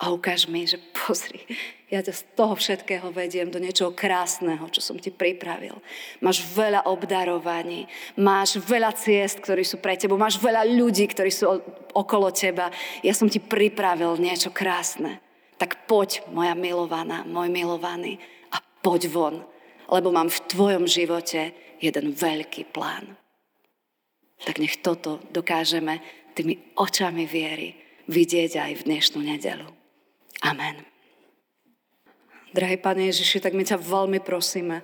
a 0.02 0.10
ukáž 0.10 0.50
mi, 0.50 0.66
že 0.66 0.82
pozri, 0.90 1.46
ja 1.86 2.02
ťa 2.02 2.10
z 2.10 2.22
toho 2.34 2.58
všetkého 2.58 3.14
vediem 3.14 3.46
do 3.46 3.62
niečoho 3.62 3.94
krásneho, 3.94 4.66
čo 4.74 4.82
som 4.82 4.98
ti 4.98 5.14
pripravil. 5.14 5.78
Máš 6.18 6.42
veľa 6.42 6.90
obdarovaní, 6.90 7.86
máš 8.18 8.58
veľa 8.58 8.98
ciest, 8.98 9.38
ktorí 9.38 9.62
sú 9.62 9.78
pre 9.78 9.94
tebou, 9.94 10.18
máš 10.18 10.42
veľa 10.42 10.66
ľudí, 10.66 11.06
ktorí 11.06 11.30
sú 11.30 11.54
okolo 11.94 12.34
teba. 12.34 12.74
Ja 13.06 13.14
som 13.14 13.30
ti 13.30 13.38
pripravil 13.38 14.18
niečo 14.18 14.50
krásne 14.50 15.22
tak 15.56 15.86
poď, 15.86 16.24
moja 16.32 16.52
milovaná, 16.56 17.24
môj 17.24 17.48
milovaný, 17.48 18.18
a 18.52 18.60
poď 18.84 19.08
von, 19.08 19.36
lebo 19.88 20.08
mám 20.12 20.28
v 20.32 20.44
tvojom 20.48 20.84
živote 20.88 21.52
jeden 21.82 22.14
veľký 22.14 22.70
plán. 22.72 23.16
Tak 24.42 24.58
nech 24.58 24.80
toto 24.82 25.22
dokážeme 25.30 26.02
tými 26.34 26.74
očami 26.74 27.28
viery 27.28 27.78
vidieť 28.10 28.58
aj 28.58 28.72
v 28.82 28.84
dnešnú 28.88 29.20
nedelu. 29.22 29.68
Amen. 30.42 30.82
Drahý 32.52 32.76
Pane 32.76 33.08
Ježiši, 33.08 33.40
tak 33.40 33.56
my 33.56 33.64
ťa 33.64 33.80
veľmi 33.80 34.20
prosíme, 34.20 34.82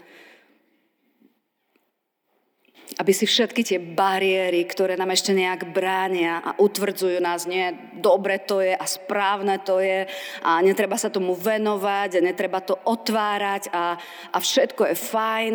aby 2.96 3.12
si 3.12 3.28
všetky 3.28 3.60
tie 3.60 3.78
bariéry, 3.82 4.64
ktoré 4.64 4.96
nám 4.96 5.12
ešte 5.12 5.36
nejak 5.36 5.76
bránia 5.76 6.40
a 6.40 6.56
utvrdzujú 6.56 7.20
nás, 7.20 7.44
nie, 7.44 7.68
dobre 8.00 8.40
to 8.40 8.64
je 8.64 8.72
a 8.72 8.86
správne 8.88 9.60
to 9.60 9.84
je 9.84 10.08
a 10.40 10.50
netreba 10.64 10.96
sa 10.96 11.12
tomu 11.12 11.36
venovať 11.36 12.16
a 12.16 12.24
netreba 12.24 12.64
to 12.64 12.80
otvárať 12.88 13.68
a, 13.68 14.00
a 14.32 14.38
všetko 14.40 14.88
je 14.88 14.96
fajn, 14.96 15.54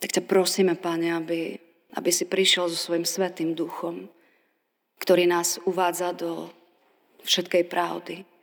tak 0.00 0.10
ťa 0.16 0.22
prosíme, 0.24 0.72
Pane, 0.80 1.12
aby, 1.12 1.60
aby 1.92 2.10
si 2.12 2.24
prišiel 2.24 2.72
so 2.72 2.78
svojim 2.80 3.04
svetým 3.04 3.52
duchom 3.52 4.08
ktorý 4.98 5.28
nás 5.28 5.60
uvádza 5.64 6.12
do 6.16 6.48
všetkej 7.24 7.64
pravdy. 7.68 8.35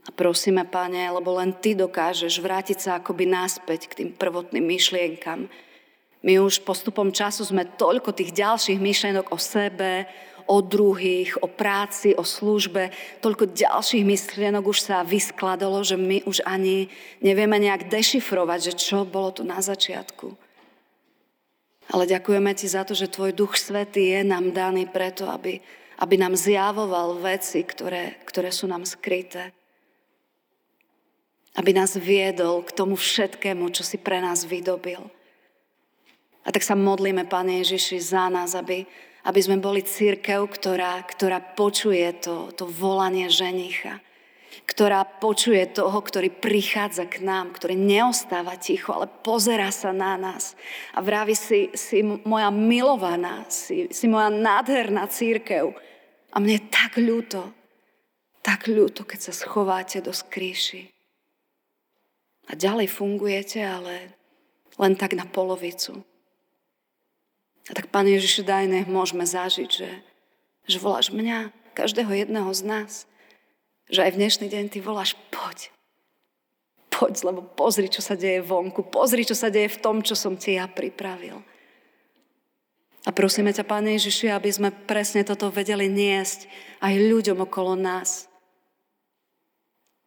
Prosíme, 0.00 0.64
Pane, 0.64 1.12
lebo 1.12 1.36
len 1.36 1.52
Ty 1.52 1.76
dokážeš 1.76 2.40
vrátiť 2.40 2.78
sa 2.80 2.90
akoby 2.96 3.28
náspäť 3.28 3.92
k 3.92 3.96
tým 4.00 4.10
prvotným 4.16 4.64
myšlienkam. 4.64 5.44
My 6.24 6.40
už 6.40 6.64
postupom 6.64 7.12
času 7.12 7.44
sme 7.44 7.68
toľko 7.76 8.16
tých 8.16 8.32
ďalších 8.32 8.80
myšlienok 8.80 9.28
o 9.28 9.36
sebe, 9.36 10.08
o 10.48 10.64
druhých, 10.64 11.36
o 11.44 11.46
práci, 11.46 12.16
o 12.16 12.24
službe, 12.24 12.90
toľko 13.20 13.52
ďalších 13.52 14.02
myšlienok 14.02 14.64
už 14.72 14.88
sa 14.88 15.04
vyskladalo, 15.04 15.84
že 15.84 16.00
my 16.00 16.24
už 16.24 16.42
ani 16.48 16.88
nevieme 17.20 17.60
nejak 17.60 17.92
dešifrovať, 17.92 18.72
že 18.72 18.78
čo 18.80 19.04
bolo 19.04 19.36
tu 19.36 19.44
na 19.44 19.60
začiatku. 19.60 20.32
Ale 21.92 22.08
ďakujeme 22.08 22.50
Ti 22.56 22.66
za 22.72 22.88
to, 22.88 22.96
že 22.96 23.12
Tvoj 23.12 23.36
Duch 23.36 23.60
Svetý 23.60 24.16
je 24.16 24.24
nám 24.24 24.56
daný 24.56 24.88
preto, 24.88 25.28
aby, 25.28 25.60
aby 26.00 26.14
nám 26.16 26.34
zjavoval 26.40 27.20
veci, 27.20 27.60
ktoré, 27.62 28.16
ktoré 28.24 28.48
sú 28.48 28.64
nám 28.64 28.88
skryté 28.88 29.52
aby 31.58 31.70
nás 31.74 31.98
viedol 31.98 32.62
k 32.62 32.70
tomu 32.70 32.94
všetkému, 32.94 33.74
čo 33.74 33.82
si 33.82 33.98
pre 33.98 34.22
nás 34.22 34.46
vydobil. 34.46 35.02
A 36.46 36.48
tak 36.54 36.62
sa 36.62 36.78
modlíme, 36.78 37.26
Pane 37.26 37.60
Ježiši, 37.60 37.98
za 37.98 38.30
nás, 38.30 38.54
aby, 38.54 38.86
aby 39.26 39.40
sme 39.42 39.58
boli 39.58 39.82
církev, 39.82 40.46
ktorá, 40.46 41.02
ktorá 41.04 41.42
počuje 41.42 42.06
to, 42.22 42.54
to 42.54 42.64
volanie 42.70 43.26
ženicha, 43.26 44.00
ktorá 44.64 45.02
počuje 45.02 45.66
toho, 45.68 45.98
ktorý 45.98 46.30
prichádza 46.30 47.10
k 47.10 47.26
nám, 47.26 47.52
ktorý 47.52 47.74
neostáva 47.74 48.54
ticho, 48.56 48.94
ale 48.94 49.10
pozera 49.10 49.68
sa 49.74 49.90
na 49.90 50.14
nás 50.14 50.54
a 50.94 51.02
vraví 51.02 51.34
si, 51.34 51.74
si 51.74 52.00
moja 52.02 52.48
milovaná, 52.54 53.44
si, 53.50 53.90
si 53.90 54.06
moja 54.06 54.30
nádherná 54.30 55.10
církev. 55.10 55.74
A 56.30 56.38
mne 56.38 56.62
je 56.62 56.64
tak 56.70 56.94
ľúto, 56.94 57.50
tak 58.38 58.70
ľúto, 58.70 59.02
keď 59.02 59.28
sa 59.28 59.32
schováte 59.34 59.98
do 59.98 60.14
skrýši 60.14 60.99
a 62.50 62.58
ďalej 62.58 62.90
fungujete, 62.90 63.62
ale 63.62 64.10
len 64.74 64.98
tak 64.98 65.14
na 65.14 65.22
polovicu. 65.22 66.02
A 67.70 67.72
tak, 67.78 67.86
Pane 67.94 68.18
Ježišu, 68.18 68.42
daj, 68.42 68.66
nech 68.66 68.90
môžeme 68.90 69.22
zažiť, 69.22 69.70
že, 69.70 69.90
že 70.66 70.82
voláš 70.82 71.14
mňa, 71.14 71.54
každého 71.78 72.10
jedného 72.10 72.50
z 72.50 72.62
nás. 72.66 72.92
Že 73.86 74.10
aj 74.10 74.10
v 74.10 74.18
dnešný 74.18 74.46
deň 74.50 74.64
Ty 74.74 74.78
voláš, 74.82 75.14
poď. 75.30 75.70
Poď, 76.90 77.30
lebo 77.30 77.46
pozri, 77.46 77.86
čo 77.86 78.02
sa 78.02 78.18
deje 78.18 78.42
vonku. 78.42 78.82
Pozri, 78.90 79.22
čo 79.22 79.38
sa 79.38 79.46
deje 79.46 79.70
v 79.70 79.78
tom, 79.78 80.02
čo 80.02 80.18
som 80.18 80.34
Ti 80.34 80.58
ja 80.58 80.66
pripravil. 80.66 81.38
A 83.06 83.10
prosíme 83.14 83.54
ťa, 83.54 83.62
Pane 83.62 83.94
Ježiši, 83.94 84.34
aby 84.34 84.50
sme 84.50 84.74
presne 84.74 85.22
toto 85.22 85.46
vedeli 85.54 85.86
niesť 85.86 86.50
aj 86.82 86.94
ľuďom 86.98 87.46
okolo 87.46 87.78
nás 87.78 88.29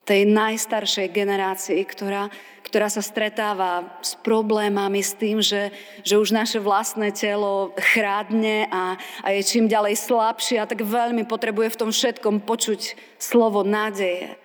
tej 0.03 0.27
najstaršej 0.27 1.07
generácii, 1.15 1.79
ktorá, 1.87 2.27
ktorá 2.67 2.91
sa 2.91 2.99
stretáva 2.99 3.99
s 4.03 4.19
problémami, 4.19 4.99
s 4.99 5.15
tým, 5.15 5.39
že, 5.39 5.71
že 6.03 6.19
už 6.19 6.35
naše 6.35 6.59
vlastné 6.59 7.15
telo 7.15 7.71
chrádne 7.79 8.67
a, 8.67 8.99
a 9.23 9.27
je 9.31 9.41
čím 9.47 9.71
ďalej 9.71 9.95
slabšie 9.95 10.59
a 10.59 10.67
tak 10.67 10.83
veľmi 10.83 11.23
potrebuje 11.23 11.71
v 11.71 11.79
tom 11.79 11.91
všetkom 11.95 12.43
počuť 12.43 12.99
slovo 13.15 13.63
nádeje. 13.63 14.35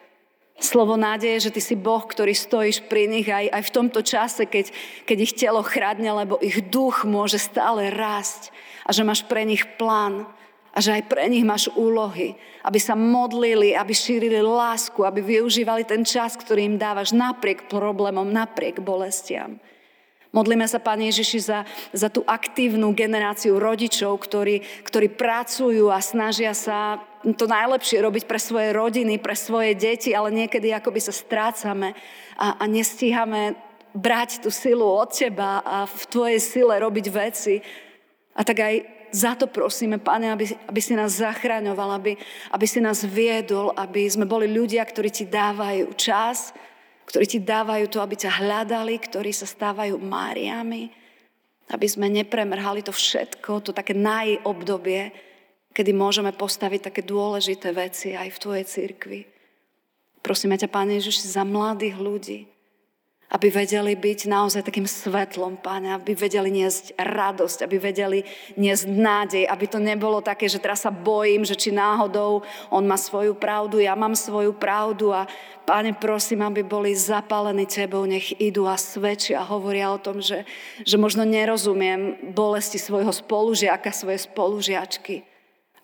Slovo 0.58 0.98
nádeje, 0.98 1.50
že 1.50 1.54
ty 1.54 1.62
si 1.62 1.78
Boh, 1.78 2.02
ktorý 2.02 2.34
stojíš 2.34 2.90
pri 2.90 3.06
nich 3.06 3.30
aj, 3.30 3.46
aj 3.46 3.62
v 3.62 3.74
tomto 3.74 4.02
čase, 4.02 4.42
keď, 4.42 4.74
keď 5.06 5.18
ich 5.22 5.38
telo 5.38 5.62
chradne, 5.62 6.10
lebo 6.10 6.34
ich 6.42 6.66
duch 6.66 7.06
môže 7.06 7.38
stále 7.38 7.94
rásť 7.94 8.50
a 8.82 8.90
že 8.90 9.06
máš 9.06 9.22
pre 9.22 9.46
nich 9.46 9.62
plán 9.78 10.26
a 10.72 10.78
že 10.78 11.00
aj 11.00 11.08
pre 11.08 11.24
nich 11.26 11.44
máš 11.46 11.72
úlohy, 11.72 12.36
aby 12.62 12.78
sa 12.78 12.92
modlili, 12.92 13.72
aby 13.72 13.92
šírili 13.92 14.38
lásku, 14.44 15.00
aby 15.02 15.24
využívali 15.24 15.82
ten 15.88 16.04
čas, 16.04 16.36
ktorý 16.36 16.74
im 16.74 16.76
dávaš 16.76 17.16
napriek 17.16 17.66
problémom, 17.66 18.28
napriek 18.28 18.78
bolestiam. 18.84 19.56
Modlíme 20.28 20.68
sa, 20.68 20.76
Pane 20.76 21.08
Ježiši, 21.08 21.40
za, 21.40 21.64
za 21.88 22.12
tú 22.12 22.20
aktívnu 22.28 22.92
generáciu 22.92 23.56
rodičov, 23.56 24.20
ktorí, 24.20 24.60
ktorí 24.84 25.08
pracujú 25.16 25.88
a 25.88 26.04
snažia 26.04 26.52
sa 26.52 27.00
to 27.24 27.48
najlepšie 27.48 28.04
robiť 28.04 28.28
pre 28.28 28.36
svoje 28.36 28.76
rodiny, 28.76 29.16
pre 29.16 29.32
svoje 29.32 29.72
deti, 29.72 30.12
ale 30.12 30.28
niekedy 30.28 30.68
akoby 30.68 31.00
sa 31.00 31.16
strácame 31.16 31.96
a, 32.36 32.60
a 32.60 32.64
nestíhame 32.68 33.56
brať 33.96 34.44
tú 34.44 34.52
silu 34.52 34.84
od 34.84 35.08
teba 35.08 35.64
a 35.64 35.88
v 35.88 36.02
tvojej 36.12 36.40
sile 36.44 36.76
robiť 36.76 37.06
veci. 37.08 37.64
A 38.36 38.44
tak 38.44 38.60
aj 38.60 38.97
za 39.10 39.34
to 39.34 39.48
prosíme, 39.48 39.98
Pane, 39.98 40.32
aby, 40.32 40.44
aby 40.68 40.80
si 40.80 40.92
nás 40.92 41.18
zachraňoval, 41.18 42.00
aby, 42.00 42.12
aby 42.52 42.66
si 42.68 42.80
nás 42.80 43.04
viedol, 43.04 43.72
aby 43.76 44.04
sme 44.08 44.28
boli 44.28 44.48
ľudia, 44.48 44.84
ktorí 44.84 45.08
ti 45.08 45.24
dávajú 45.24 45.92
čas, 45.96 46.52
ktorí 47.08 47.24
ti 47.24 47.38
dávajú 47.40 47.88
to, 47.88 48.04
aby 48.04 48.14
ťa 48.20 48.44
hľadali, 48.44 49.00
ktorí 49.00 49.32
sa 49.32 49.48
stávajú 49.48 49.96
Máriami, 49.96 50.92
aby 51.72 51.86
sme 51.88 52.12
nepremrhali 52.12 52.84
to 52.84 52.92
všetko, 52.92 53.64
to 53.64 53.72
také 53.72 53.96
najobdobie, 53.96 55.12
kedy 55.72 55.90
môžeme 55.96 56.32
postaviť 56.36 56.92
také 56.92 57.00
dôležité 57.04 57.72
veci 57.72 58.12
aj 58.12 58.28
v 58.28 58.40
Tvojej 58.40 58.64
cirkvi. 58.68 59.20
Prosíme 60.20 60.60
ťa, 60.60 60.68
Pane 60.68 61.00
Ježiš, 61.00 61.24
za 61.24 61.46
mladých 61.48 61.96
ľudí, 61.96 62.40
aby 63.28 63.52
vedeli 63.52 63.92
byť 63.92 64.24
naozaj 64.24 64.64
takým 64.64 64.88
svetlom, 64.88 65.60
Páne, 65.60 65.92
aby 65.92 66.16
vedeli 66.16 66.48
niesť 66.48 66.96
radosť, 66.96 67.68
aby 67.68 67.76
vedeli 67.76 68.24
niesť 68.56 68.84
nádej, 68.88 69.44
aby 69.44 69.64
to 69.68 69.76
nebolo 69.76 70.24
také, 70.24 70.48
že 70.48 70.56
teraz 70.56 70.88
sa 70.88 70.92
bojím, 70.92 71.44
že 71.44 71.52
či 71.52 71.68
náhodou 71.68 72.40
on 72.72 72.84
má 72.88 72.96
svoju 72.96 73.36
pravdu, 73.36 73.84
ja 73.84 73.92
mám 73.92 74.16
svoju 74.16 74.56
pravdu 74.56 75.12
a 75.12 75.28
Páne, 75.68 75.92
prosím, 75.92 76.40
aby 76.48 76.64
boli 76.64 76.96
zapálení 76.96 77.68
Tebou, 77.68 78.08
nech 78.08 78.32
idú 78.40 78.64
a 78.64 78.80
svedčia 78.80 79.44
a 79.44 79.48
hovoria 79.52 79.92
o 79.92 80.00
tom, 80.00 80.24
že, 80.24 80.48
že 80.80 80.96
možno 80.96 81.28
nerozumiem 81.28 82.32
bolesti 82.32 82.80
svojho 82.80 83.12
spolužiaka, 83.12 83.92
svojej 83.92 84.24
spolužiačky, 84.24 85.28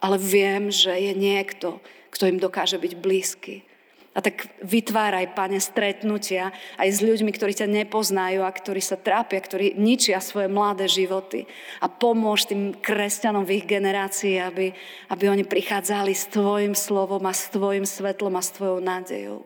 ale 0.00 0.16
viem, 0.16 0.72
že 0.72 0.96
je 0.96 1.12
niekto, 1.12 1.85
kto 2.09 2.33
im 2.33 2.40
dokáže 2.40 2.80
byť 2.80 2.92
blízky 2.96 3.68
a 4.14 4.22
tak 4.22 4.46
vytváraj, 4.62 5.35
Pane, 5.35 5.59
stretnutia 5.59 6.55
aj 6.79 6.87
s 6.87 7.03
ľuďmi, 7.03 7.35
ktorí 7.35 7.50
ťa 7.50 7.66
nepoznajú 7.66 8.46
a 8.46 8.55
ktorí 8.55 8.79
sa 8.79 8.94
trápia, 8.94 9.42
ktorí 9.42 9.74
ničia 9.74 10.22
svoje 10.22 10.46
mladé 10.46 10.87
životy. 10.87 11.50
A 11.83 11.90
pomôž 11.90 12.46
tým 12.46 12.79
kresťanom 12.79 13.42
v 13.42 13.59
ich 13.59 13.66
generácii, 13.66 14.38
aby, 14.38 14.70
aby 15.11 15.24
oni 15.27 15.42
prichádzali 15.42 16.14
s 16.14 16.31
Tvojim 16.31 16.79
slovom 16.79 17.27
a 17.27 17.35
s 17.35 17.50
Tvojim 17.50 17.83
svetlom 17.83 18.38
a 18.38 18.42
s 18.46 18.55
Tvojou 18.55 18.79
nádejou. 18.79 19.42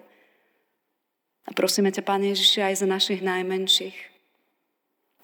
A 1.48 1.50
prosíme 1.57 1.88
ťa, 1.88 2.04
Pane 2.04 2.37
Ježiši, 2.37 2.61
aj 2.61 2.85
za 2.85 2.87
našich 2.87 3.24
najmenších. 3.24 3.96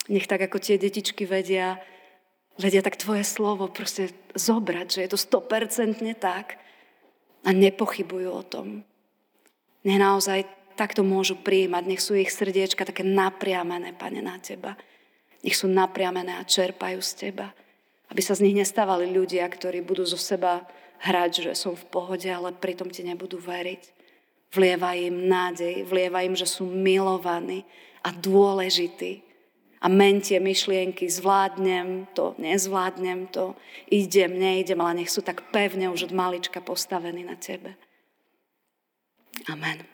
Nech 0.08 0.24
tak, 0.24 0.40
ako 0.40 0.56
tie 0.56 0.80
detičky 0.80 1.28
vedia, 1.28 1.76
vedia 2.56 2.80
tak 2.80 2.96
Tvoje 2.96 3.28
slovo 3.28 3.68
proste 3.68 4.08
zobrať, 4.32 4.86
že 4.88 5.00
je 5.04 5.10
to 5.12 5.20
stopercentne 5.20 6.16
tak 6.16 6.56
a 7.44 7.52
nepochybujú 7.52 8.30
o 8.32 8.40
tom. 8.40 8.88
Nech 9.84 10.00
naozaj 10.00 10.48
takto 10.74 11.04
môžu 11.04 11.38
prijímať, 11.38 11.82
nech 11.84 12.02
sú 12.02 12.16
ich 12.16 12.32
srdiečka 12.32 12.88
také 12.88 13.04
napriamené, 13.06 13.92
Pane, 13.94 14.24
na 14.24 14.40
Teba. 14.40 14.74
Nech 15.44 15.54
sú 15.54 15.68
napriamené 15.68 16.40
a 16.40 16.48
čerpajú 16.48 16.98
z 17.04 17.12
Teba. 17.28 17.52
Aby 18.08 18.20
sa 18.24 18.32
z 18.32 18.48
nich 18.48 18.56
nestávali 18.56 19.12
ľudia, 19.12 19.44
ktorí 19.44 19.84
budú 19.84 20.08
zo 20.08 20.16
seba 20.16 20.64
hrať, 21.04 21.50
že 21.50 21.52
som 21.52 21.76
v 21.76 21.84
pohode, 21.92 22.26
ale 22.26 22.56
pritom 22.56 22.88
Ti 22.88 23.04
nebudú 23.04 23.36
veriť. 23.36 23.82
Vlieva 24.54 24.96
im 24.96 25.28
nádej, 25.28 25.84
vlieva 25.84 26.22
im, 26.24 26.32
že 26.32 26.46
sú 26.48 26.64
milovaní 26.64 27.66
a 28.00 28.14
dôležití. 28.14 29.20
A 29.84 29.92
mentie 29.92 30.40
myšlienky, 30.40 31.12
zvládnem 31.12 32.08
to, 32.16 32.32
nezvládnem 32.40 33.28
to, 33.28 33.52
idem, 33.92 34.32
neidem, 34.32 34.80
ale 34.80 35.04
nech 35.04 35.12
sú 35.12 35.20
tak 35.20 35.52
pevne 35.52 35.92
už 35.92 36.08
od 36.08 36.12
malička 36.16 36.64
postavení 36.64 37.20
na 37.20 37.36
Tebe. 37.36 37.76
Amen. 39.50 39.93